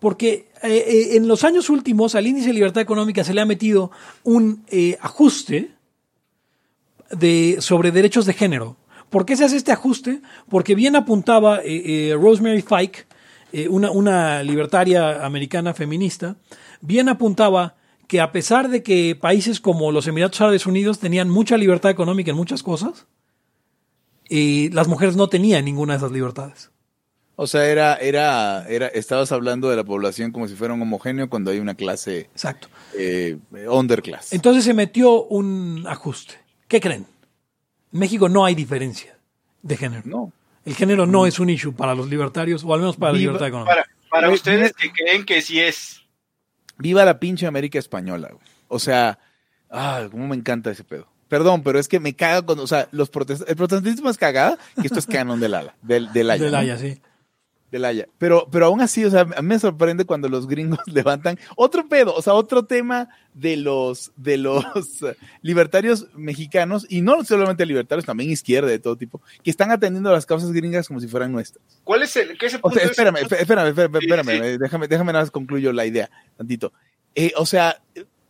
[0.00, 3.46] porque eh, eh, en los años últimos al índice de libertad económica se le ha
[3.46, 3.90] metido
[4.22, 5.72] un eh, ajuste
[7.10, 8.76] de, sobre derechos de género.
[9.10, 10.22] ¿Por qué se hace este ajuste?
[10.48, 13.04] Porque bien apuntaba eh, Rosemary Fike,
[13.68, 16.36] una, una libertaria americana feminista,
[16.86, 17.76] bien apuntaba
[18.06, 22.30] que a pesar de que países como los Emiratos Árabes Unidos tenían mucha libertad económica
[22.30, 23.06] en muchas cosas,
[24.28, 26.70] eh, las mujeres no tenían ninguna de esas libertades.
[27.36, 31.28] o sea, era, era, era, estabas hablando de la población como si fuera un homogéneo
[31.28, 32.68] cuando hay una clase Exacto.
[32.96, 34.32] eh, underclass.
[34.32, 36.34] Entonces se metió un ajuste.
[36.68, 37.06] ¿Qué creen?
[37.92, 39.18] En México no hay diferencia
[39.62, 40.02] de género.
[40.04, 40.32] no.
[40.64, 43.48] El género no es un issue para los libertarios, o al menos para la libertad
[43.48, 43.74] económica.
[43.74, 46.00] Para, para ustedes que creen que sí es.
[46.78, 48.28] Viva la pinche América española.
[48.32, 48.42] güey.
[48.68, 49.18] O sea,
[49.70, 51.06] ah, cómo me encanta ese pedo.
[51.28, 54.58] Perdón, pero es que me caga cuando, o sea, los protest el protestantismo es cagada,
[54.80, 56.58] que esto es canon del ala, del, del Haya, Del ¿no?
[56.58, 57.00] Haya, sí.
[57.74, 58.06] Del Haya.
[58.18, 61.88] Pero, pero aún así, o sea, a mí me sorprende cuando los gringos levantan otro
[61.88, 64.64] pedo, o sea, otro tema de los, de los
[65.42, 70.24] libertarios mexicanos, y no solamente libertarios, también izquierda de todo tipo, que están atendiendo las
[70.24, 71.64] causas gringas como si fueran nuestras.
[71.82, 74.06] ¿Cuál es el, qué es el O punto sea, de- espérame, espé- espérame, espérame, Sí,
[74.06, 74.46] espérame, sí.
[74.54, 76.72] eh, déjame, déjame nada más concluyo la idea, tantito.
[77.16, 77.82] Eh, o sea,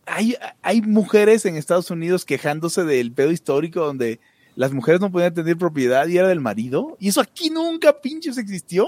[0.07, 4.19] hay, hay mujeres en Estados Unidos quejándose del pedo histórico donde
[4.55, 8.37] las mujeres no podían tener propiedad y era del marido, y eso aquí nunca pinches
[8.37, 8.87] existió.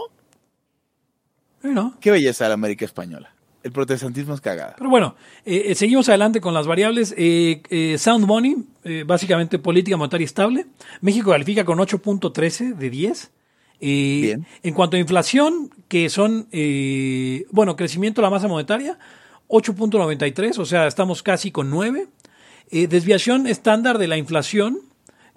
[1.64, 3.32] Bueno, Qué belleza la América española.
[3.64, 4.76] El protestantismo es cagada.
[4.78, 7.14] pero bueno, eh, eh, seguimos adelante con las variables.
[7.18, 8.56] Eh, eh, sound Money,
[9.06, 10.68] básicamente política monetaria estable.
[11.02, 13.32] México califica con 8.13 de 10.
[13.82, 14.46] Eh, Bien.
[14.64, 16.48] En cuanto a inflación, que son,
[17.52, 18.98] bueno, crecimiento de la masa monetaria,
[19.50, 22.08] 8.93, o sea, estamos casi con 9.
[22.70, 24.80] Eh, desviación estándar de la inflación,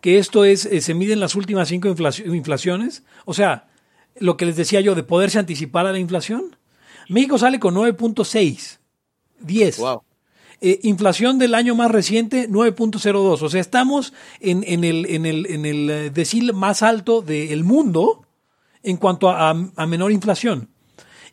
[0.00, 3.66] que esto es, se miden las últimas cinco inflaci- inflaciones, o sea,
[4.16, 6.56] lo que les decía yo de poderse anticipar a la inflación.
[7.08, 8.78] México sale con 9.6,
[9.40, 9.78] 10.
[9.78, 10.02] Wow.
[10.62, 13.42] Eh, inflación del año más reciente, 9.02.
[13.42, 17.64] O sea, estamos en, en el, en el, en el eh, decil más alto del
[17.64, 18.26] mundo
[18.82, 20.68] en cuanto a, a menor inflación.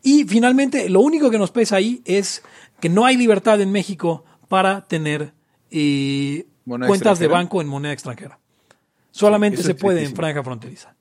[0.02, 2.44] Y finalmente, lo único que nos pesa ahí es
[2.80, 5.34] que no hay libertad en México para tener
[5.72, 8.40] eh, cuentas de banco en moneda extranjera.
[9.12, 10.96] Solamente se puede en franja fronteriza.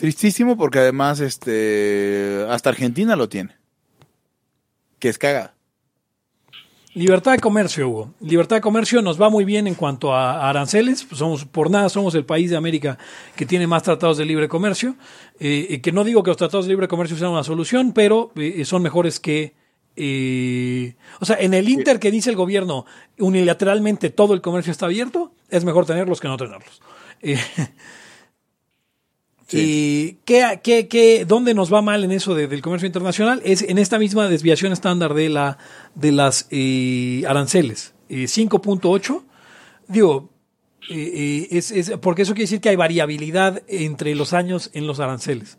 [0.00, 3.54] Tristísimo porque además este hasta Argentina lo tiene.
[4.98, 5.52] Que es caga.
[6.94, 8.14] Libertad de comercio, Hugo.
[8.18, 11.04] Libertad de comercio nos va muy bien en cuanto a aranceles.
[11.04, 12.96] Pues somos, por nada somos el país de América
[13.36, 14.96] que tiene más tratados de libre comercio.
[15.38, 18.32] Eh, eh, que no digo que los tratados de libre comercio sean una solución, pero
[18.36, 19.52] eh, son mejores que.
[19.96, 22.86] eh, o sea, en el Inter que dice el gobierno
[23.18, 26.80] unilateralmente todo el comercio está abierto, es mejor tenerlos que no tenerlos.
[29.58, 33.40] ¿Y qué, qué, qué- dónde nos va mal en eso de- del comercio internacional?
[33.44, 35.58] Es en esta misma desviación estándar de, la,
[35.94, 37.94] de las eh, aranceles.
[38.08, 39.22] Eh, 5.8.
[39.88, 40.30] Digo,
[40.90, 44.86] eh, eh, es, es- porque eso quiere decir que hay variabilidad entre los años en
[44.86, 45.58] los aranceles.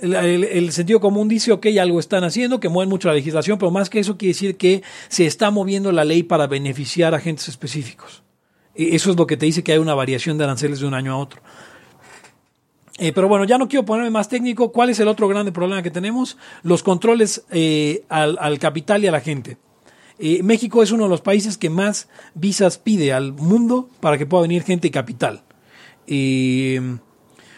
[0.00, 0.14] El,
[0.44, 3.88] el- sentido común dice, ok, algo están haciendo, que mueven mucho la legislación, pero más
[3.88, 8.22] que eso quiere decir que se está moviendo la ley para beneficiar a agentes específicos.
[8.74, 10.94] Eh, Eso es lo que te dice que hay una variación de aranceles de un
[10.94, 11.40] año a otro.
[12.98, 14.70] Eh, pero bueno, ya no quiero ponerme más técnico.
[14.70, 16.36] ¿Cuál es el otro grande problema que tenemos?
[16.62, 19.58] Los controles eh, al, al capital y a la gente.
[20.20, 24.26] Eh, México es uno de los países que más visas pide al mundo para que
[24.26, 25.42] pueda venir gente y capital.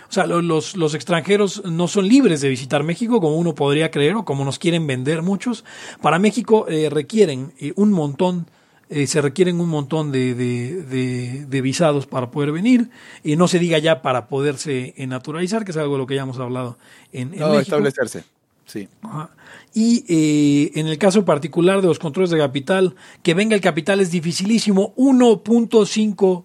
[0.09, 3.91] O sea, lo- los, los extranjeros no son libres de visitar México como uno podría
[3.91, 5.65] creer o como nos quieren vender muchos.
[6.01, 8.47] Para México requieren un montón,
[8.89, 12.91] eh, se requieren un montón de, de- de- de visados para poder venir.
[13.25, 16.23] Y no se diga ya para poderse naturalizar, que es algo de lo que ya
[16.23, 16.79] hemos hablado
[17.13, 17.61] en, en No, México.
[17.63, 18.25] establecerse.
[18.65, 18.89] Sí.
[19.03, 19.31] Ajá.
[19.75, 24.01] Y eh, en el caso particular de los controles de capital, que venga el capital
[24.01, 24.93] es dificilísimo.
[24.97, 26.45] 1.5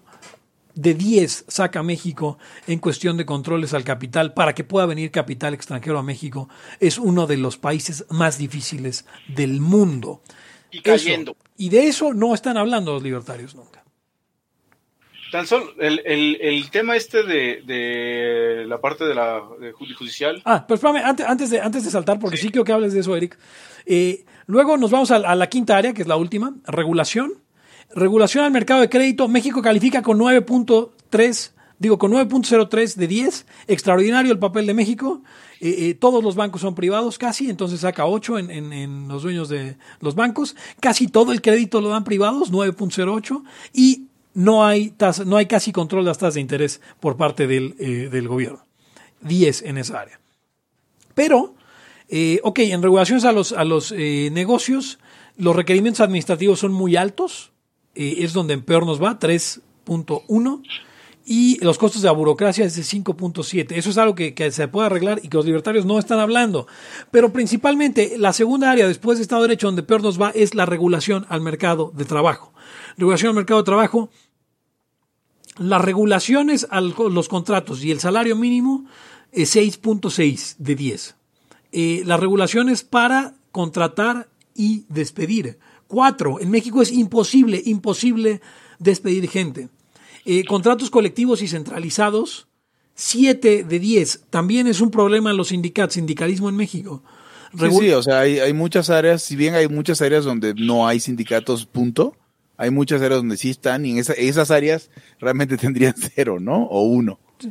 [0.74, 5.52] de 10 saca México en cuestión de controles al capital para que pueda venir capital
[5.54, 6.48] extranjero a México.
[6.80, 10.22] Es uno de los países más difíciles del mundo.
[10.70, 11.36] Y Eso.
[11.62, 13.84] Y de eso no están hablando los libertarios nunca.
[15.30, 20.42] Tan solo el, el, el tema este de, de la parte de la de judicial.
[20.44, 22.48] Ah, pero espérame, antes, antes, de, antes de saltar, porque sí.
[22.48, 23.38] quiero que hables de eso, Eric.
[23.86, 27.34] Eh, luego nos vamos a, a la quinta área, que es la última, regulación.
[27.94, 29.28] Regulación al mercado de crédito.
[29.28, 31.52] México califica con 9.3,
[31.82, 33.46] digo, con 9.03 de 10.
[33.66, 35.22] Extraordinario el papel de México.
[35.60, 39.22] Eh, eh, todos los bancos son privados casi, entonces saca 8 en, en- en los
[39.24, 40.56] dueños de los bancos.
[40.80, 43.42] Casi todo el crédito lo dan privados, 9.08.
[43.74, 44.94] Y no hay,
[45.26, 48.64] no hay casi control de las tasas de interés por parte del, eh, del gobierno.
[49.20, 50.18] 10 en esa área.
[51.14, 51.54] Pero,
[52.42, 54.98] ok, en regulaciones a los, a los negocios,
[55.36, 57.52] los requerimientos administrativos son muy altos,
[57.94, 60.62] es donde peor nos va, 3.1,
[61.24, 63.72] y los costos de la burocracia es de 5.7.
[63.72, 66.66] Eso es algo que, que se puede arreglar y que los libertarios no están hablando.
[67.10, 70.54] Pero principalmente, la segunda área después de Estado de Derecho donde peor nos va es
[70.54, 72.52] la regulación al mercado de trabajo.
[72.96, 74.10] Regulación al mercado de trabajo,
[75.58, 78.86] las regulaciones a los contratos y el salario mínimo
[79.32, 81.16] es 6.6 de 10.
[81.72, 85.58] Eh, las regulaciones para contratar y despedir.
[85.88, 86.40] 4.
[86.40, 88.40] En México es imposible, imposible
[88.78, 89.68] despedir gente.
[90.24, 92.46] Eh, contratos colectivos y centralizados.
[92.94, 94.24] 7 de 10.
[94.30, 97.02] También es un problema en los sindicatos, sindicalismo en México.
[97.54, 100.86] Regu- sí, o sea, hay, hay muchas áreas, si bien hay muchas áreas donde no
[100.86, 102.14] hay sindicatos, punto,
[102.56, 106.64] hay muchas áreas donde sí están y en esa- esas áreas realmente tendrían cero, ¿no?
[106.66, 107.18] O uno.
[107.42, 107.46] y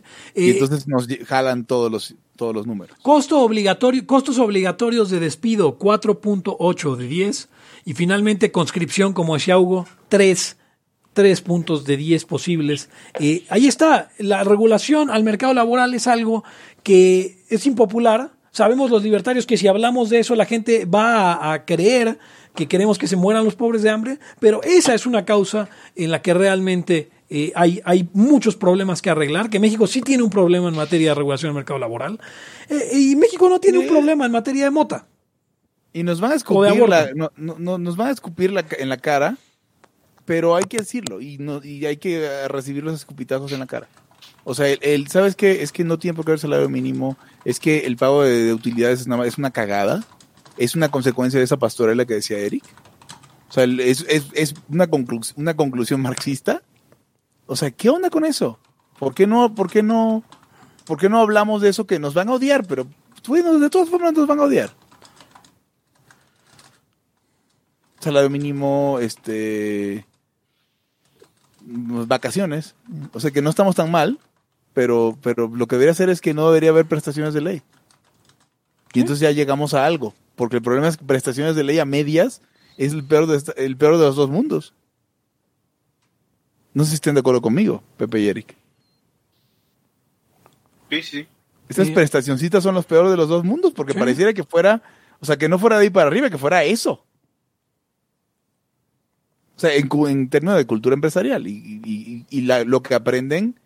[0.50, 2.96] Eh, entonces nos jalan todos los, todos los números.
[3.02, 7.50] Costo obligatorio, costos obligatorios de despido, 4.8 de 10.
[7.86, 10.58] Y finalmente, conscripción, como decía Hugo, 3,
[11.14, 12.90] 3 puntos de 10 posibles.
[13.20, 16.44] Eh, ahí está, la regulación al mercado laboral es algo
[16.84, 18.32] que es impopular.
[18.52, 22.18] Sabemos los libertarios que si hablamos de eso la gente va a, a creer
[22.56, 26.12] que queremos que se mueran los pobres de hambre, pero esa es una causa en
[26.12, 30.30] la que realmente eh, hay, hay muchos problemas que arreglar, que México sí tiene un
[30.30, 32.20] problema en materia de regulación del mercado laboral,
[32.70, 35.08] eh, y México no tiene un problema en materia de mota.
[35.94, 38.90] Y nos van a escupir, la, no, no- no- nos van a escupir la en
[38.90, 39.38] la cara,
[40.32, 43.68] pero hay que decirlo y, no, y hay que eh, recibir los escupitazos en la
[43.68, 43.90] cara.
[44.46, 45.62] O sea, el, el- ¿sabes qué?
[45.62, 48.54] Es que no tiene por qué haber salario mínimo, es que el pago de, de
[48.54, 50.06] utilidades es, más- es una cagada,
[50.56, 52.64] es una consecuencia de esa pastorela que decía Eric.
[53.50, 56.62] O sea, es, es, es una, conclu- una conclusión marxista.
[57.46, 58.58] O sea, ¿qué onda con eso?
[59.00, 60.24] ¿Por qué no, por qué no,
[60.86, 62.66] por qué no hablamos de eso que nos van a odiar?
[62.66, 62.88] Pero,
[63.28, 64.72] bueno, de todas formas nos van a odiar.
[68.00, 70.06] salario mínimo, este
[71.64, 72.76] vacaciones,
[73.14, 74.20] o sea que no estamos tan mal,
[74.74, 77.62] pero pero lo que debería hacer es que no debería haber prestaciones de ley.
[78.94, 80.14] Y entonces ya llegamos a algo.
[80.36, 82.42] Porque el problema es que prestaciones de ley a medias
[82.78, 84.74] es el peor de, esta- el peor de los dos mundos.
[86.74, 88.56] No sé si estén de acuerdo conmigo, Pepe y Eric.
[90.90, 91.28] Sí, sí.
[91.70, 91.94] Estas Sí.
[91.94, 94.00] prestacioncitas son los peores de los dos mundos, porque Sí.
[94.00, 94.82] pareciera que fuera,
[95.22, 97.06] o sea, que no fuera de ahí para arriba, que fuera eso.
[99.58, 102.96] O sea, en, en términos de cultura empresarial y, y- y- y la- lo que
[102.96, 103.60] aprenden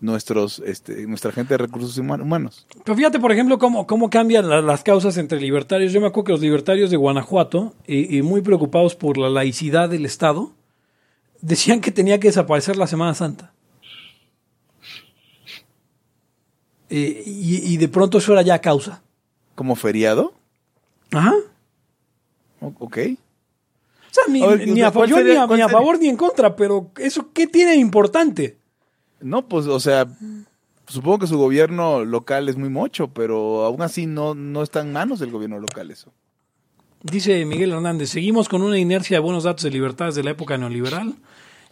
[0.00, 2.66] nuestros, este, nuestra gente de recursos human- humanos.
[2.84, 5.92] Pero fíjate, por ejemplo, cómo, cómo cambian la- las causas entre libertarios.
[5.92, 10.04] Yo me acuerdo que los libertarios de Guanajuato, eh, muy preocupados por la laicidad del
[10.06, 10.52] Estado,
[11.40, 13.52] decían que tenía que desaparecer la Semana Santa.
[16.90, 19.02] Eh, y, y de pronto eso era ya causa.
[19.54, 20.34] Como feriado,
[21.12, 21.32] Ajá.
[22.60, 22.98] O- ok.
[24.14, 26.16] O sea, ni, ver, ni a, ¿cuál yo sería- ni a- ni favor ni en
[26.16, 28.58] contra, pero eso, ¿qué tiene de importante?
[29.20, 30.06] No, pues, o sea,
[30.86, 34.92] supongo que su gobierno local es muy mocho, pero aún así no, no está en
[34.92, 36.12] manos del gobierno local eso.
[37.02, 40.56] Dice Miguel Hernández, seguimos con una inercia de buenos datos de libertades de la época
[40.58, 41.14] neoliberal.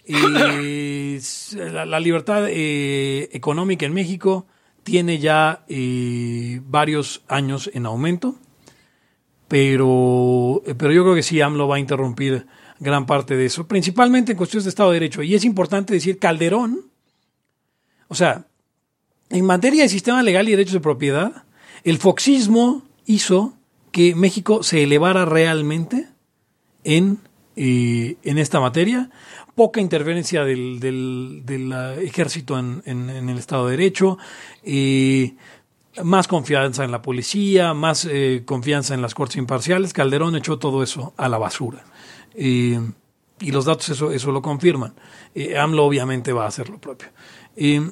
[0.05, 1.20] Eh,
[1.72, 4.47] la, la libertad eh, económica en México
[4.82, 8.34] tiene ya eh, varios años en aumento,
[9.53, 12.47] pero, pero yo creo que sí, AMLO va a interrumpir
[12.81, 15.23] gran parte de eso, principalmente en cuestiones de Estado de Derecho.
[15.23, 16.87] Y es importante decir, Calderón,
[18.09, 18.47] o sea,
[19.29, 21.45] en materia de sistema legal y derechos de propiedad,
[21.85, 23.53] el foxismo hizo
[23.91, 26.09] que México se elevara realmente
[26.83, 27.19] en,
[27.57, 29.11] eh, en esta materia.
[29.55, 34.17] Poca interferencia del, del- ah, ejército en, en- en el Estado de Derecho,
[34.65, 35.35] eh,
[36.03, 39.93] más confianza en la policía, más eh, confianza en las cortes imparciales.
[39.93, 41.84] Calderón echó todo eso a la basura.
[42.34, 42.80] Eh,
[43.40, 44.95] y los datos eso, eso lo confirman.
[45.34, 47.09] Eh, AMLO obviamente va a hacer lo propio.
[47.57, 47.82] Eh,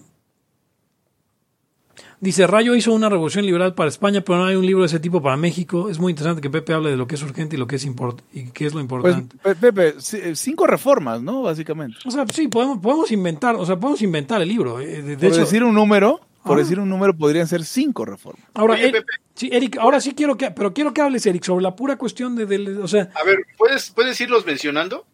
[2.22, 5.01] Dice, Rayo hizo una revolución liberal para España, pero no hay un libro de ese
[5.01, 5.88] tipo para México.
[5.88, 7.86] Es muy interesante que Pepe hable de lo que es urgente y lo que es
[7.86, 9.36] y qué es lo Pues, importante.
[9.42, 11.40] Pe- Pepe, c- cinco reformas, ¿no?
[11.42, 11.96] Básicamente.
[12.05, 14.80] o sea, sí, podemos, podemos inventar, o sea, podemos inventar el libro.
[14.80, 16.61] eh, De, de por hecho, decir un número, por Ah.
[16.62, 18.47] decir un número, podrían ser cinco reformas.
[18.55, 19.12] ahora, Oye, eh, Pepe.
[19.34, 22.34] sí, Eric, ahora sí quiero que, pero quiero que hables, Eric, sobre la pura cuestión
[22.36, 25.07] de, del- o sea, A ver, ¿puedes, ¿puedes irlos mencionando?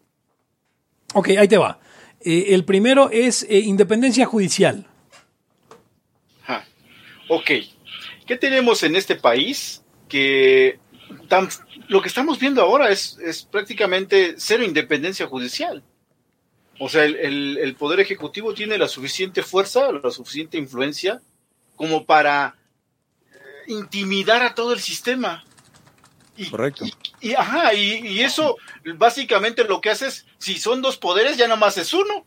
[1.13, 1.79] ok, ahí te va.
[2.21, 4.85] Eh, el primero es eh, independencia judicial.
[6.43, 6.65] Ajá.
[7.29, 7.51] Ok.
[8.25, 9.83] ¿Qué tenemos en este país?
[10.09, 10.79] Que
[11.27, 11.49] tan-
[11.89, 15.83] lo que estamos viendo ahora es, es prácticamente cero independencia judicial.
[16.79, 21.21] O sea, el, el- el Poder Ejecutivo tiene la suficiente fuerza, la suficiente influencia
[21.75, 22.55] como para
[23.67, 25.43] intimidar a todo el sistema.
[26.35, 26.85] Y, Correcto.
[27.19, 28.57] Y, y- ajá, y, y eso
[28.95, 32.25] básicamente lo que hace es, si son dos poderes, ya nada más es uno.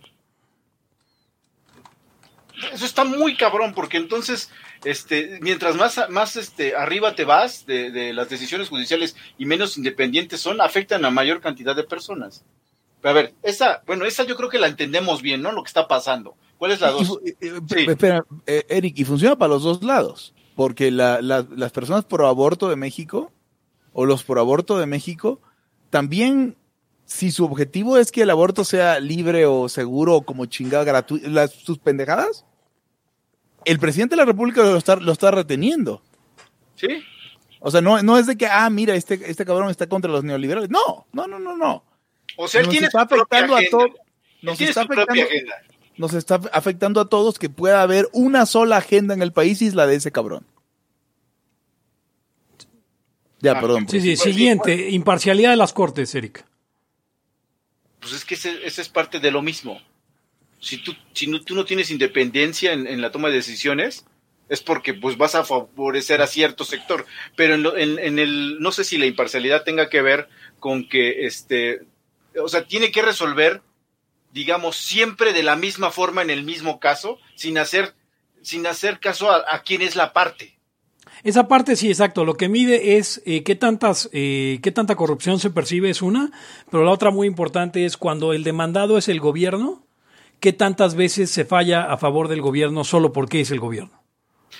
[2.72, 4.51] Eso está muy cabrón, porque entonces,
[4.84, 9.78] este, mientras más, más este, arriba te vas de, de las decisiones judiciales y menos
[9.78, 12.44] independientes son, afectan a mayor cantidad de personas.
[13.01, 15.53] Pero a ver, esa, bueno, esa yo creo que la entendemos bien, ¿no?
[15.53, 16.34] Lo que está pasando.
[16.59, 17.18] ¿Cuál es la dos?
[17.40, 17.86] Sí.
[17.88, 20.34] Espera, eh, Eric, y funciona para los dos lados.
[20.55, 23.32] Porque la- la- las personas pro aborto de México,
[23.94, 25.40] o los pro aborto de México,
[25.88, 26.57] también,
[27.07, 31.28] si su objetivo es que el aborto sea libre o seguro o como chingada gratuito,
[31.30, 32.44] las, sus pendejadas,
[33.64, 36.03] el presidente de la República lo está, lo está reteniendo.
[36.76, 36.88] ¿Sí?
[37.61, 40.24] O sea, no, no es de que, ah, mira, este, este cabrón está contra los
[40.24, 40.70] neoliberales.
[40.70, 41.84] No, no, no, no, no.
[42.43, 43.91] O sea, él Nos tiene está su propia afectando a todos.
[44.43, 45.22] Nos está afectando,
[45.99, 49.66] nos está afectando a todos que pueda haber una sola agenda en el país y
[49.66, 50.47] es la de ese cabrón.
[53.41, 53.86] Ya, Ah, perdón.
[53.88, 56.45] Sí, sí, Pues sí, siguiente, imparcialidad de las cortes, Eric.
[58.01, 59.78] Pues es que ese, ese es parte de lo mismo.
[60.59, 64.07] Si tú, si no, tú no tienes independencia en, en la toma de decisiones,
[64.49, 67.05] es porque pues vas a favorecer a cierto sector.
[67.36, 70.28] Pero en, lo- en, en el, no sé si la imparcialidad tenga que ver
[70.59, 71.82] con que, este,
[72.43, 73.62] o sea, tiene que resolver,
[74.33, 77.95] digamos, siempre de la misma forma en el mismo caso, sin hacer,
[78.43, 80.61] sin hacer caso a, a quién es la parte.
[81.22, 82.24] Esa parte sí, exacto.
[82.24, 86.31] Lo que mide es eh, qué tantas, eh, qué tanta corrupción se percibe es una,
[86.70, 89.85] pero la otra muy importante es cuando el demandado es el gobierno,
[90.41, 94.01] qué tantas veces se falla a favor del gobierno solo porque es el gobierno.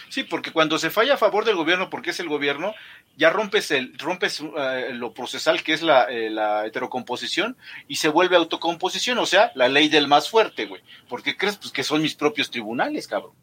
[0.09, 2.75] Sí, porque cuando se falla a favor del gobierno porque es el gobierno,
[3.21, 8.09] ya rompes el rompes eh, lo procesal que es la, eh, la heterocomposición y se
[8.09, 10.81] vuelve autocomposición, o sea, la ley del más fuerte, güey.
[11.07, 13.35] Porque crees pues que son mis propios tribunales, cabrón.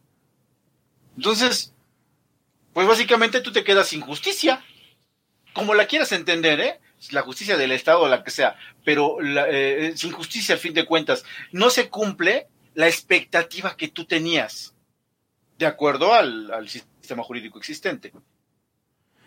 [1.15, 1.75] Entonces,
[2.73, 4.65] pues básicamente tú te quedas sin justicia.
[5.53, 6.79] Como la quieras entender, ¿eh?
[7.11, 10.73] La justicia del Estado o la que sea, pero la, eh, sin justicia al fin
[10.73, 14.73] de cuentas, no se cumple la expectativa que tú tenías
[15.59, 18.11] de acuerdo al, al sistema jurídico existente.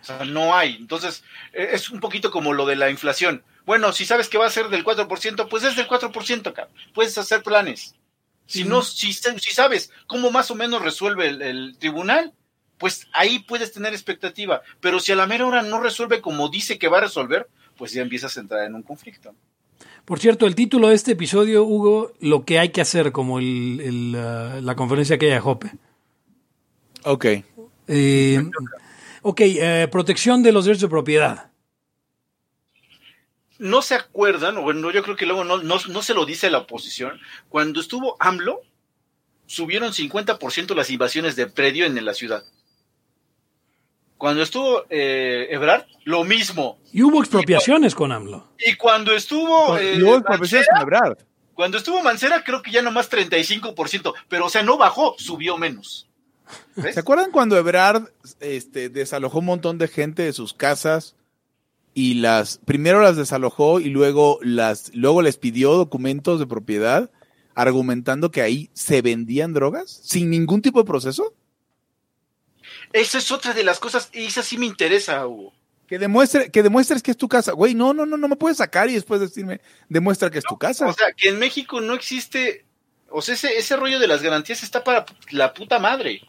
[0.00, 0.76] O sea, no hay.
[0.76, 1.22] Entonces,
[1.52, 3.42] eh, es un poquito como lo de la inflación.
[3.66, 6.74] Bueno, si sabes que va a ser del 4%, pues es del 4%, cabrón.
[6.94, 7.94] Puedes hacer planes.
[8.46, 12.32] Si no, si, si sabes cómo más o menos resuelve el, el tribunal,
[12.78, 14.62] pues ahí puedes tener expectativa.
[14.80, 17.92] Pero si a la mera hora no resuelve como dice que va a resolver, pues
[17.92, 19.34] ya empiezas a entrar en un conflicto.
[20.04, 23.80] Por cierto, el título de este episodio, Hugo, lo que hay que hacer, como el,
[23.80, 25.70] el, uh, la conferencia que hay a Jope.
[27.04, 27.26] Ok.
[27.86, 28.42] Eh,
[29.22, 31.50] ok, eh, protección de los derechos de propiedad.
[33.58, 36.50] No se acuerdan, o bueno, yo creo que luego no, no, no se lo dice
[36.50, 38.62] la oposición, cuando estuvo AMLO,
[39.46, 42.44] subieron 50% las invasiones de predio en la ciudad.
[44.20, 46.78] Cuando estuvo eh, Ebrard, lo mismo.
[46.92, 48.52] Y hubo expropiaciones y, con AMLO.
[48.58, 49.78] Y cuando estuvo.
[49.78, 51.18] Eh, y hubo expropiaciones con Ebrard.
[51.54, 54.12] Cuando estuvo Mancera, creo que ya nomás 35%.
[54.28, 56.09] Pero, o sea, no bajó, subió menos.
[56.76, 56.94] ¿Ves?
[56.94, 61.16] ¿Se acuerdan cuando Ebrard este, desalojó un montón de gente de sus casas?
[61.92, 62.58] Y las.
[62.64, 64.94] Primero las desalojó y luego las.
[64.94, 67.10] Luego les pidió documentos de propiedad
[67.54, 71.34] argumentando que ahí se vendían drogas sin ningún tipo de proceso.
[72.92, 75.52] Esa es otra de las cosas, y esa sí me interesa, Hugo.
[75.86, 77.52] Que, demuestre, que demuestres que es tu casa.
[77.52, 80.50] Güey, no, no, no, no me puedes sacar y después decirme, demuestra que es no,
[80.50, 80.86] tu casa.
[80.86, 82.64] O sea, que en México no existe,
[83.08, 86.22] o sea, ese, ese rollo de las garantías está para la puta madre.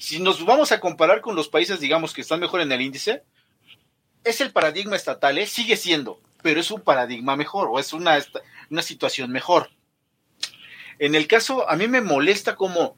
[0.00, 3.22] Si nos vamos a comparar con los países, digamos, que están mejor en el índice,
[4.24, 5.46] es el paradigma estatal, ¿eh?
[5.46, 8.18] sigue siendo, pero es un paradigma mejor, o es una,
[8.70, 9.68] una situación mejor.
[10.98, 12.96] En el caso, a mí me molesta como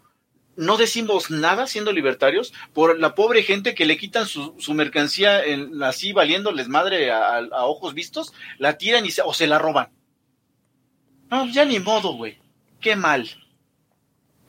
[0.55, 5.43] no decimos nada siendo libertarios por la pobre gente que le quitan su, mercancía
[5.83, 9.89] así valiéndoles madre a, ojos vistos, la tiran o se la roban.
[11.33, 12.39] No, ya ni modo, güey.
[12.81, 13.29] Qué mal.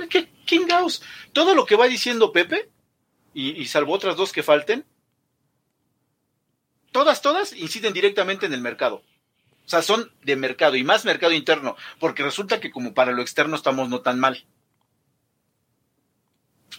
[0.10, 1.02] ¿Qué chingados?
[1.32, 2.70] Todo lo que va diciendo Pepe,
[3.34, 4.86] y, y salvo otras dos que falten,
[6.92, 9.04] todas, todas inciden directamente en el mercado.
[9.66, 13.22] O sea, son de mercado y más mercado interno, porque resulta que como para lo
[13.22, 14.46] externo estamos no tan mal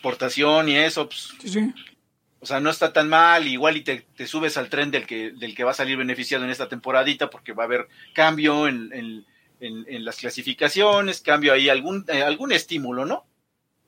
[0.05, 1.75] exportación y eso, pues, sí, sí.
[2.41, 5.31] o sea, no está tan mal, igual y te, te, subes al tren del que,
[5.31, 8.91] del que va a salir beneficiado en esta temporadita, porque va a haber cambio en,
[8.93, 9.27] en,
[9.61, 13.25] en, en las clasificaciones, cambio ahí, algún, eh, algún estímulo, ¿no?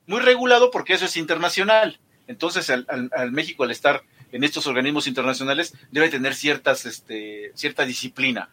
[0.07, 1.99] Muy regulado porque eso es internacional.
[2.27, 8.49] Entonces, al, México, al estar en estos organismos internacionales, debe tener ciertas, este, cierta disciplina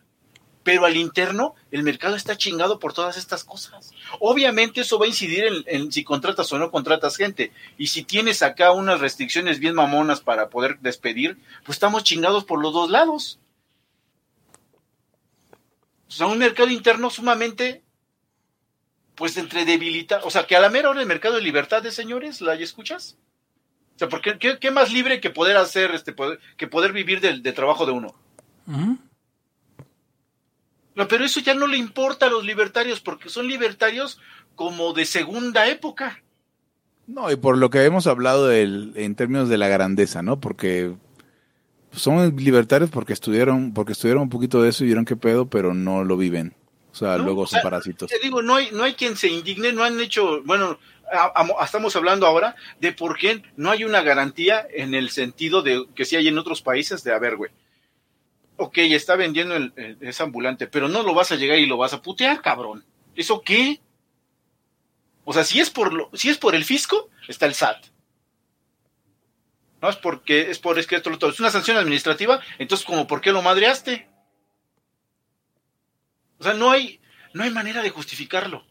[0.65, 3.93] pero al interno el mercado está chingado por todas estas cosas.
[4.19, 7.53] Obviamente eso va a incidir en, en, si contratas o no contratas gente.
[7.77, 12.63] Y si tienes acá unas restricciones bien mamonas para poder despedir, pues estamos chingados por
[12.63, 13.39] los dos lados.
[16.09, 17.83] O sea, un mercado interno sumamente,
[19.15, 22.41] pues entre debilita, o sea, que a la mera hora el mercado de libertades, señores,
[22.41, 23.17] ¿la escuchas?
[23.95, 27.21] O sea, porque ¿qué, qué más libre que poder hacer, este, poder, que poder vivir
[27.21, 28.15] del, del trabajo de uno?
[28.67, 28.99] Uh -huh.
[30.97, 34.21] No, pero eso ya no le importa a los libertarios porque son libertarios
[34.55, 36.23] como de segunda época.
[37.07, 40.41] No, y por lo que hemos hablado del, en términos de la grandeza, ¿no?
[40.41, 40.95] Porque
[41.93, 45.75] son libertarios porque estudiaron, porque estudiaron un poquito de eso y vieron qué pedo, pero
[45.75, 46.55] no lo viven.
[46.95, 48.09] O sea, no, luego o son sea, parásitos.
[48.09, 50.79] Te digo, no hay, no hay quien se indigne, no han hecho, bueno,
[51.13, 55.61] a, a, estamos hablando ahora de por qué no hay una garantía en el sentido
[55.63, 57.51] de que sí hay en otros países de, a ver, güey,
[58.59, 61.77] ok, está vendiendo el, el, ese ambulante, pero no lo vas a llegar y lo
[61.77, 62.85] vas a putear, cabrón.
[63.17, 63.81] ¿Eso qué?
[65.25, 67.87] O sea, si es por lo, si es por el fisco, está el SAT.
[69.83, 71.31] No es porque es por es que esto lo todo.
[71.31, 74.14] Es una sanción administrativa, entonces como por qué lo madreaste?
[76.45, 77.01] O sea, no hay
[77.33, 78.65] no hay manera de justificarlo.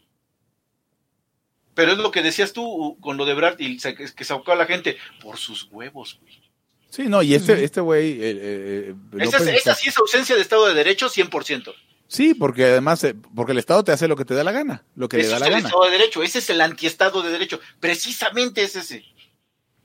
[1.74, 4.66] Pero es lo que decías tú con lo de Brad y que sacó a la
[4.66, 6.40] gente por sus huevos, güey.
[6.88, 8.12] Sí, no, y este este güey...
[8.12, 11.74] Eh, eh, esa, esa, sí es ausencia de Estado de Derecho 100%.
[12.06, 14.84] Sí, porque además, eh, porque el Estado te hace lo que te da la gana,
[14.94, 15.68] lo que ese le da es la el gana.
[15.68, 19.04] Estado de Derecho, ese es el antiestado de Derecho, precisamente es ese.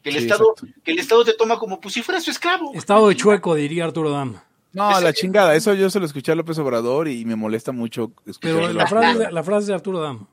[0.03, 0.53] Que el, sí, Estado,
[0.83, 2.71] que el Estado te toma como pues si fuera su esclavo.
[2.75, 4.39] Estado de chueco, diría Arturo Dam.
[4.73, 7.71] No, ese, la chingada, eso yo se lo escuché a López Obrador y me molesta
[7.71, 10.27] mucho Pero la frase, la frase de Arturo Dam.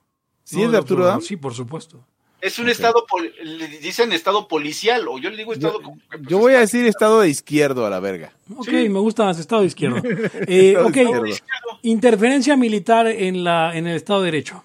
[0.45, 1.21] ¿Sí no, es de Arturo, Arturo Dam?
[1.23, 2.05] Sí, por supuesto.
[2.41, 2.73] Es un okay.
[2.73, 3.05] estado,
[3.43, 5.81] le dicen estado policial, o yo le digo estado...
[5.81, 8.33] Yo, pues, yo voy a decir estado de izquierdo a la verga.
[8.55, 8.89] Ok, sí.
[8.91, 9.97] me gusta más estado de izquierdo.
[10.47, 11.79] Eh, estado ok, de izquierdo.
[11.83, 14.63] interferencia militar en, la, en el Estado de Derecho.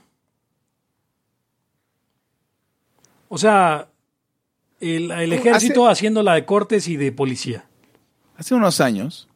[3.30, 3.88] O sea,
[4.82, 7.66] el, el ejército hace, haciendo la de cortes y de policía.
[8.36, 9.30] Hace unos años,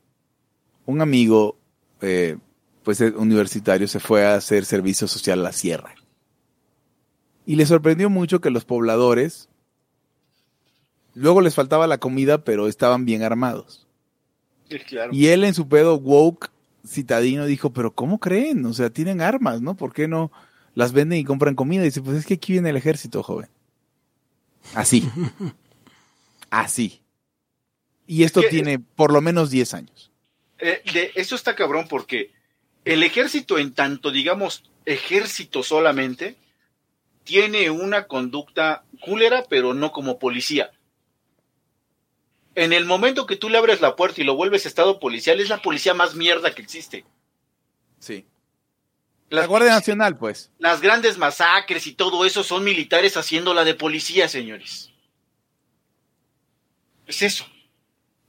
[0.86, 1.58] un amigo
[2.02, 2.38] eh,
[2.84, 5.96] pues universitario se fue a hacer servicio social a la sierra
[7.46, 9.50] y le sorprendió mucho que los pobladores
[11.14, 13.88] luego les faltaba la comida, pero estaban bien armados.
[14.70, 15.14] Sí, claro.
[15.14, 16.52] Y él en su pedo woke
[16.86, 18.66] citadino dijo, pero ¿cómo creen?
[18.66, 19.76] O sea, tienen armas, ¿no?
[19.76, 20.32] ¿Por qué no
[20.74, 21.82] las venden y compran comida?
[21.82, 23.50] Y dice, pues es que aquí viene el ejército, joven.
[24.74, 25.08] Así.
[26.50, 27.02] Así.
[28.08, 28.50] Y esto ¿Qué?
[28.50, 29.95] tiene por lo menos 10 años.
[30.60, 32.32] Eh, de, eso está cabrón porque
[32.86, 36.38] el ejército, en tanto digamos ejército solamente,
[37.24, 40.72] tiene una conducta cúlera, pero no como policía.
[42.54, 45.50] En el momento que tú le abres la puerta y lo vuelves estado policial, es
[45.50, 47.04] la policía más mierda que existe.
[48.00, 48.26] Sí.
[49.30, 50.52] Las, La Guardia Nacional, pues.
[50.60, 54.92] las grandes masacres y todo eso son militares haciéndola de policía, señores.
[57.08, 57.46] Es eso.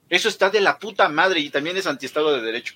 [0.08, 2.74] Eso está de la puta madre y también es antiestado de derecho.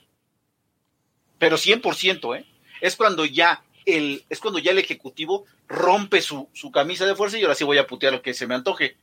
[1.39, 2.47] Pero 100%, ¿eh?
[2.81, 7.39] Es cuando ya el, es cuando ya el ejecutivo rompe su, su camisa de fuerza
[7.39, 8.97] y ahora sí voy a putear lo que se me antoje.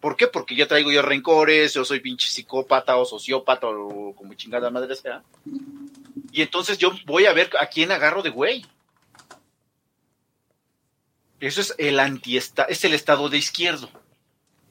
[0.00, 0.26] ¿Por qué?
[0.26, 4.96] Porque ya traigo yo rencores, o soy pinche psicópata o sociópata o como chingada madre
[4.96, 5.22] sea.
[6.32, 8.66] Y entonces yo voy a ver a quién agarro de güey.
[11.38, 13.90] Eso es el antiesta, es el estado de izquierdo.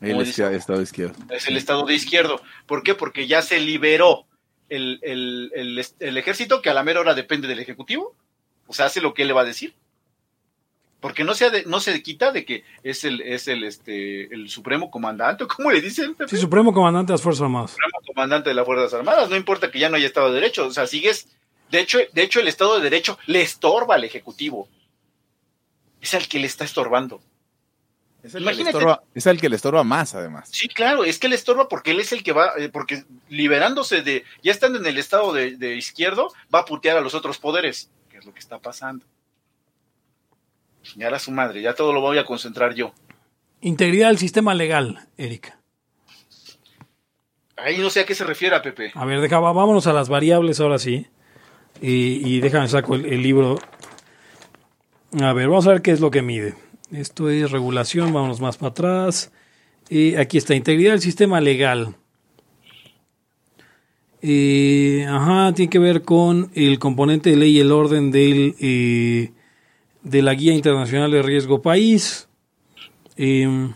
[0.01, 1.15] El dice- esta- Estado izquierdo.
[1.29, 2.41] Es el estado de izquierdo.
[2.65, 2.95] ¿Por qué?
[2.95, 4.25] Porque ya se liberó
[4.69, 8.15] el, el- el- el ejército, que a la mera hora depende del ejecutivo.
[8.67, 9.73] O sea, hace lo que él le va a decir.
[10.99, 14.49] Porque no se, de- no se quita de que es el, es el, este, el
[14.49, 16.15] supremo comandante, o ¿cómo le dicen?
[16.27, 17.71] Sí, Supremo Comandante de las Fuerzas Armadas.
[17.71, 19.29] Supremo comandante de las Fuerzas Armadas.
[19.29, 20.67] No importa que ya no haya Estado de Derecho.
[20.67, 21.27] O sea, sigues.
[21.71, 24.67] De hecho, de hecho, el Estado de Derecho le estorba al Ejecutivo.
[26.01, 27.21] Es al que le está estorbando.
[28.23, 28.77] Es el, que le Imagínate.
[28.77, 30.47] estorba, es el que le estorba más, además.
[30.51, 34.03] Sí, claro, es que le estorba porque él es el que va, eh, porque liberándose
[34.03, 37.39] de, ya estando en el estado de, de izquierdo, va a putear a los otros
[37.39, 39.05] poderes, que es lo que está pasando.
[40.83, 42.93] Señala a su madre, ya todo lo voy a concentrar yo.
[43.61, 45.59] Integridad del sistema legal, Erika.
[47.57, 48.91] Ahí no sé a qué se refiere a Pepe.
[48.95, 51.07] A ver, deja, vámonos a las variables ahora sí.
[51.79, 53.59] Y, y déjame saco el, el libro.
[55.21, 56.55] A ver, vamos a ver qué es lo que mide.
[56.91, 59.31] Esto es regulación, vámonos más para atrás.
[59.89, 61.95] Y aquí está, integridad del sistema legal.
[64.21, 69.31] Eh, ajá, tiene que ver con el componente de ley y el orden del, eh,
[70.03, 72.27] de la Guía Internacional de Riesgo País.
[73.15, 73.73] Em,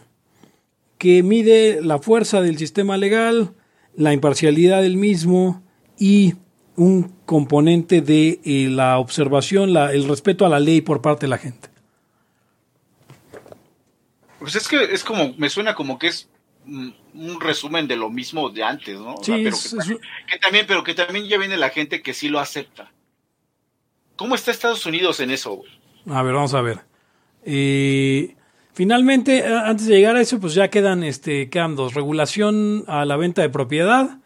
[0.97, 3.53] que mide la fuerza del sistema legal,
[3.95, 5.63] la imparcialidad del mismo
[5.97, 6.35] y
[6.75, 11.37] un componente de eh, la observación, el respeto a la ley por parte de la
[11.37, 11.74] gente.
[14.45, 16.29] Pues es que es como, me suena como que es
[16.65, 19.15] mm, un resumen de lo mismo de antes, ¿no?
[19.15, 22.01] O Sí, sea, pero que, es- que también, pero que también ya viene la gente
[22.01, 22.91] que sí lo acepta.
[24.15, 25.53] ¿Cómo está Estados Unidos en eso?
[25.55, 25.71] güey?
[26.09, 26.79] a ver, vamos a ver.
[27.43, 28.35] Eh,
[28.73, 31.93] finalmente, antes de llegar a eso, pues ya quedan, este, quedan dos.
[31.93, 34.19] Regulación a la venta de propiedad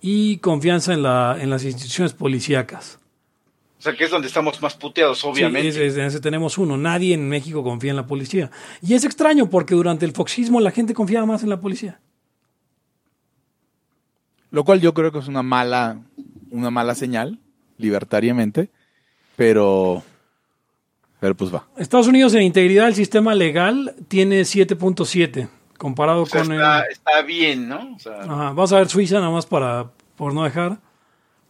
[0.00, 2.98] y confianza en, la, en las instituciones policíacas.
[3.82, 5.72] O sea, que es donde estamos más puteados, obviamente.
[5.72, 6.76] Sí, es- es- en ese tenemos uno.
[6.76, 8.48] Nadie en México confía en la policía.
[8.80, 11.98] Y es extraño porque durante el foxismo la gente confiaba más en la policía.
[14.52, 15.98] Lo cual yo creo que es una mala,
[16.50, 17.40] una mala señal,
[17.78, 18.68] libertariamente,
[19.34, 20.02] pero,
[21.18, 21.66] pero pues va.
[21.76, 26.92] Estados Unidos en integridad del sistema legal tiene 7.7 comparado O sea, con está, el...
[26.92, 27.94] está bien, ¿no?
[27.96, 30.78] O sea, Ajá, vamos a ver Suiza nada más para por no dejar.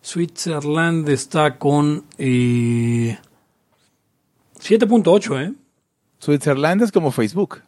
[0.02, 3.16] Switzerland está con eh,
[4.60, 5.54] 7.8, ¿eh?
[6.18, 7.62] Switzerland es como Facebook.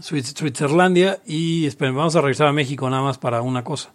[0.00, 3.92] Switzerlandia y esperen, vamos a regresar a México nada más para una cosa.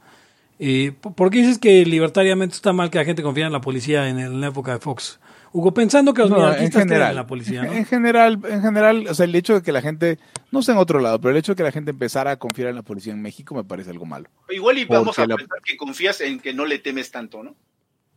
[0.59, 3.61] Eh, ¿por- ¿Por qué dices que libertariamente está mal que la gente confía en la
[3.61, 5.19] policía en, el- en la época de Fox?
[5.53, 7.73] Hugo, pensando que los No, en general, en la policía, ¿no?
[7.73, 10.19] en general, en general, o sea, el hecho de que la gente,
[10.51, 12.69] no sé en otro lado, pero el hecho de que la gente empezara a confiar
[12.69, 14.29] en la policía en México me parece algo malo.
[14.49, 17.43] igual y vamos Porque a la- pensar que confías en que no le temes tanto,
[17.43, 17.55] ¿no?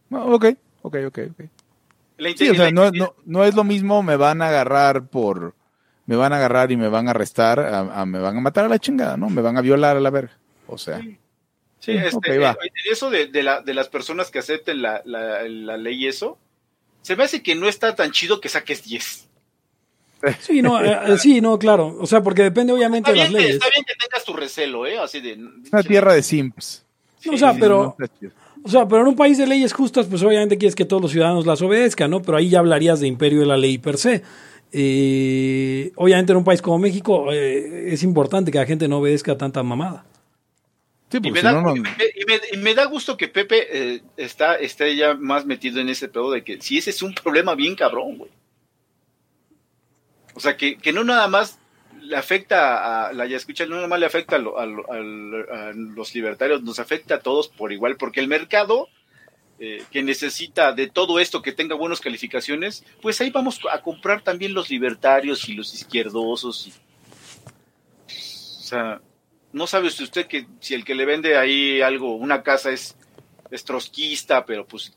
[0.08, 0.46] No, ok,
[0.82, 1.44] ok, ok, ok.
[2.18, 5.54] La Sí, o sea, no, no, no es lo mismo, me van a agarrar por,
[6.06, 8.64] me van a agarrar y me van a arrestar, a, a- me van a matar
[8.64, 9.30] a la chingada, ¿no?
[9.30, 10.36] Me van a violar a la verga.
[10.66, 11.00] O sea,
[11.78, 12.50] Sí, este, ok, va.
[12.62, 16.08] eh, eso de, de, la, de las personas que acepten la, la, la ley y
[16.08, 16.38] eso,
[17.02, 19.26] se me hace que no está tan chido que saques 10.
[20.40, 21.96] Sí, no, eh, eh, sí, no, claro.
[21.98, 23.54] O sea, porque depende obviamente Está de las que, leyes.
[23.54, 24.98] está bien que tengas tu recelo, ¿eh?
[24.98, 25.32] Así de...
[25.32, 26.84] es una tierra de simps.
[27.32, 27.96] o sea, pero,
[28.62, 31.12] o sea, pero en un país de leyes justas, pues obviamente quieres que todos los
[31.12, 32.20] ciudadanos las obedezcan, ¿no?
[32.20, 34.22] Pero ahí ya hablarías de imperio de la ley per se.
[34.72, 39.36] Eh, obviamente en un país como México eh, es importante que la gente no obedezca
[39.36, 40.04] tanta mamada.
[41.10, 43.26] Sí, Y me, da, no, no- y me- y me- y me da gusto que
[43.28, 47.02] Pepe eh, está, esté ya más metido en ese pedo de que si ese es
[47.02, 48.30] un problema bien cabrón, güey.
[50.34, 51.58] O sea, que, que no nada más
[52.00, 54.98] le afecta a la ya escucha, no nomás le afecta a, lo- a lo- a
[54.98, 58.88] lo- a los libertarios, nos afecta a todos por igual, porque el mercado
[59.62, 64.22] eh, que necesita de todo esto que tenga buenas calificaciones, pues ahí vamos a comprar
[64.22, 66.68] también los libertarios y los izquierdosos.
[66.68, 66.72] y-
[68.08, 69.00] o sea,
[69.52, 72.96] no sabe usted que si el que le vende ahí algo, una casa es,
[73.50, 74.96] es trotskista, pero pues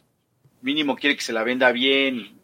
[0.61, 2.35] mínimo quiere que se la venda bien y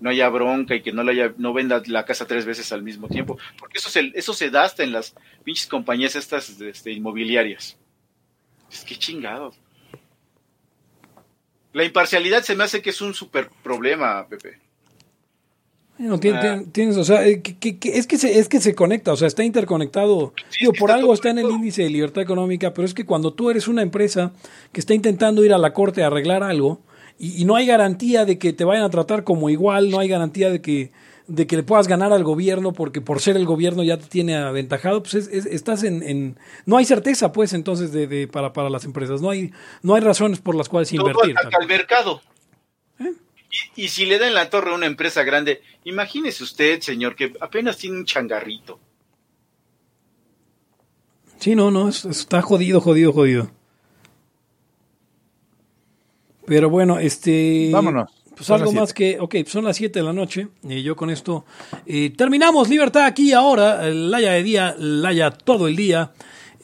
[0.00, 2.82] no haya bronca y que no, la haya, no venda la casa tres veces al
[2.82, 3.38] mismo tiempo.
[3.58, 5.14] Porque eso se, eso se da hasta en las
[5.44, 7.78] pinches compañías estas este, inmobiliarias.
[8.70, 9.54] Es que chingado.
[11.72, 14.60] La imparcialidad se me hace que es un super problema, Pepe.
[15.96, 16.40] No, tien- Ah.
[16.42, 19.12] tien- tienes, o sea, eh, que- que- que- es, que se, es que se conecta,
[19.12, 20.32] o sea, está interconectado.
[20.60, 23.32] Digo, por está algo está en el índice de libertad económica, pero es que cuando
[23.32, 24.32] tú eres una empresa
[24.72, 26.80] que está intentando ir a la corte a arreglar algo
[27.18, 30.08] y, y no hay garantía de que te vayan a tratar como igual, no hay
[30.08, 30.90] garantía de que
[31.26, 34.36] de que le puedas ganar al gobierno porque por ser el gobierno ya te tiene
[34.36, 38.52] aventajado, pues es- es- estás en, en- no hay certeza pues entonces de, de- para,
[38.52, 39.50] para las empresas, no hay
[39.82, 41.34] no hay razones por las cuales Todo invertir.
[41.38, 42.20] ataca al mercado.
[43.00, 43.12] ¿Eh?
[43.76, 47.32] Y, y si le dan la torre a una empresa grande, imagínese usted, señor, que
[47.40, 48.80] apenas tiene un changarrito.
[51.38, 53.50] Sí, no, no, es- está jodido, jodido, jodido.
[56.46, 57.70] Pero bueno, este...
[57.72, 58.10] Vámonos.
[58.34, 59.18] Pues Son algo las más que...
[59.20, 60.48] Ok, pues son las 7 de la noche.
[60.64, 61.44] Y yo con esto
[61.86, 63.86] eh, terminamos Libertad aquí ahora.
[63.88, 66.12] eh, Laya de día, Laya todo el día.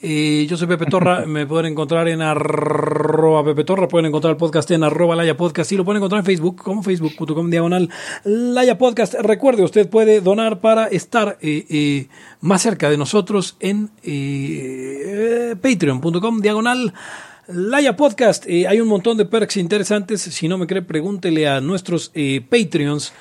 [0.03, 4.37] Eh, yo soy Pepe Torra, me pueden encontrar en arroba Pepe Torra, pueden encontrar el
[4.37, 7.87] podcast en arroba Laya Podcast y lo pueden encontrar en Facebook como facebook.com diagonal
[8.23, 9.13] Laya Podcast.
[9.13, 12.07] Recuerde, usted puede donar para estar eh, eh,
[12.39, 16.93] más cerca de nosotros en eh, patreon.com diagonal
[17.47, 18.47] Laya Podcast.
[18.47, 20.21] Hay un montón de perks interesantes.
[20.21, 22.11] Si no me cree, pregúntele a nuestros
[22.49, 23.13] Patreons,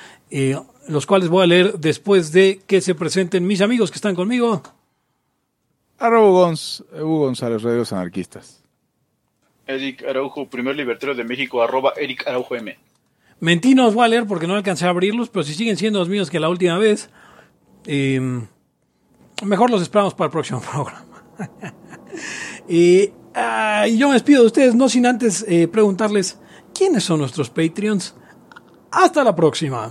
[0.88, 4.62] los cuales voy a leer después de que se presenten mis amigos que están conmigo.
[6.00, 8.62] Arroba Gonz- Hugo González, Radios Anarquistas.
[9.66, 12.76] Eric Araujo, primer libertario de México, arroba Eric Araujo M.
[13.38, 15.98] Mentí no os voy a leer porque no alcancé a abrirlos, pero si siguen siendo
[16.00, 17.08] los míos que la última vez,
[17.86, 18.20] eh,
[19.44, 21.04] mejor los esperamos para el próximo programa.
[22.68, 26.38] y, ah, y yo me despido de ustedes, no sin antes eh, preguntarles
[26.74, 28.14] quiénes son nuestros Patreons.
[28.90, 29.90] Hasta la próxima.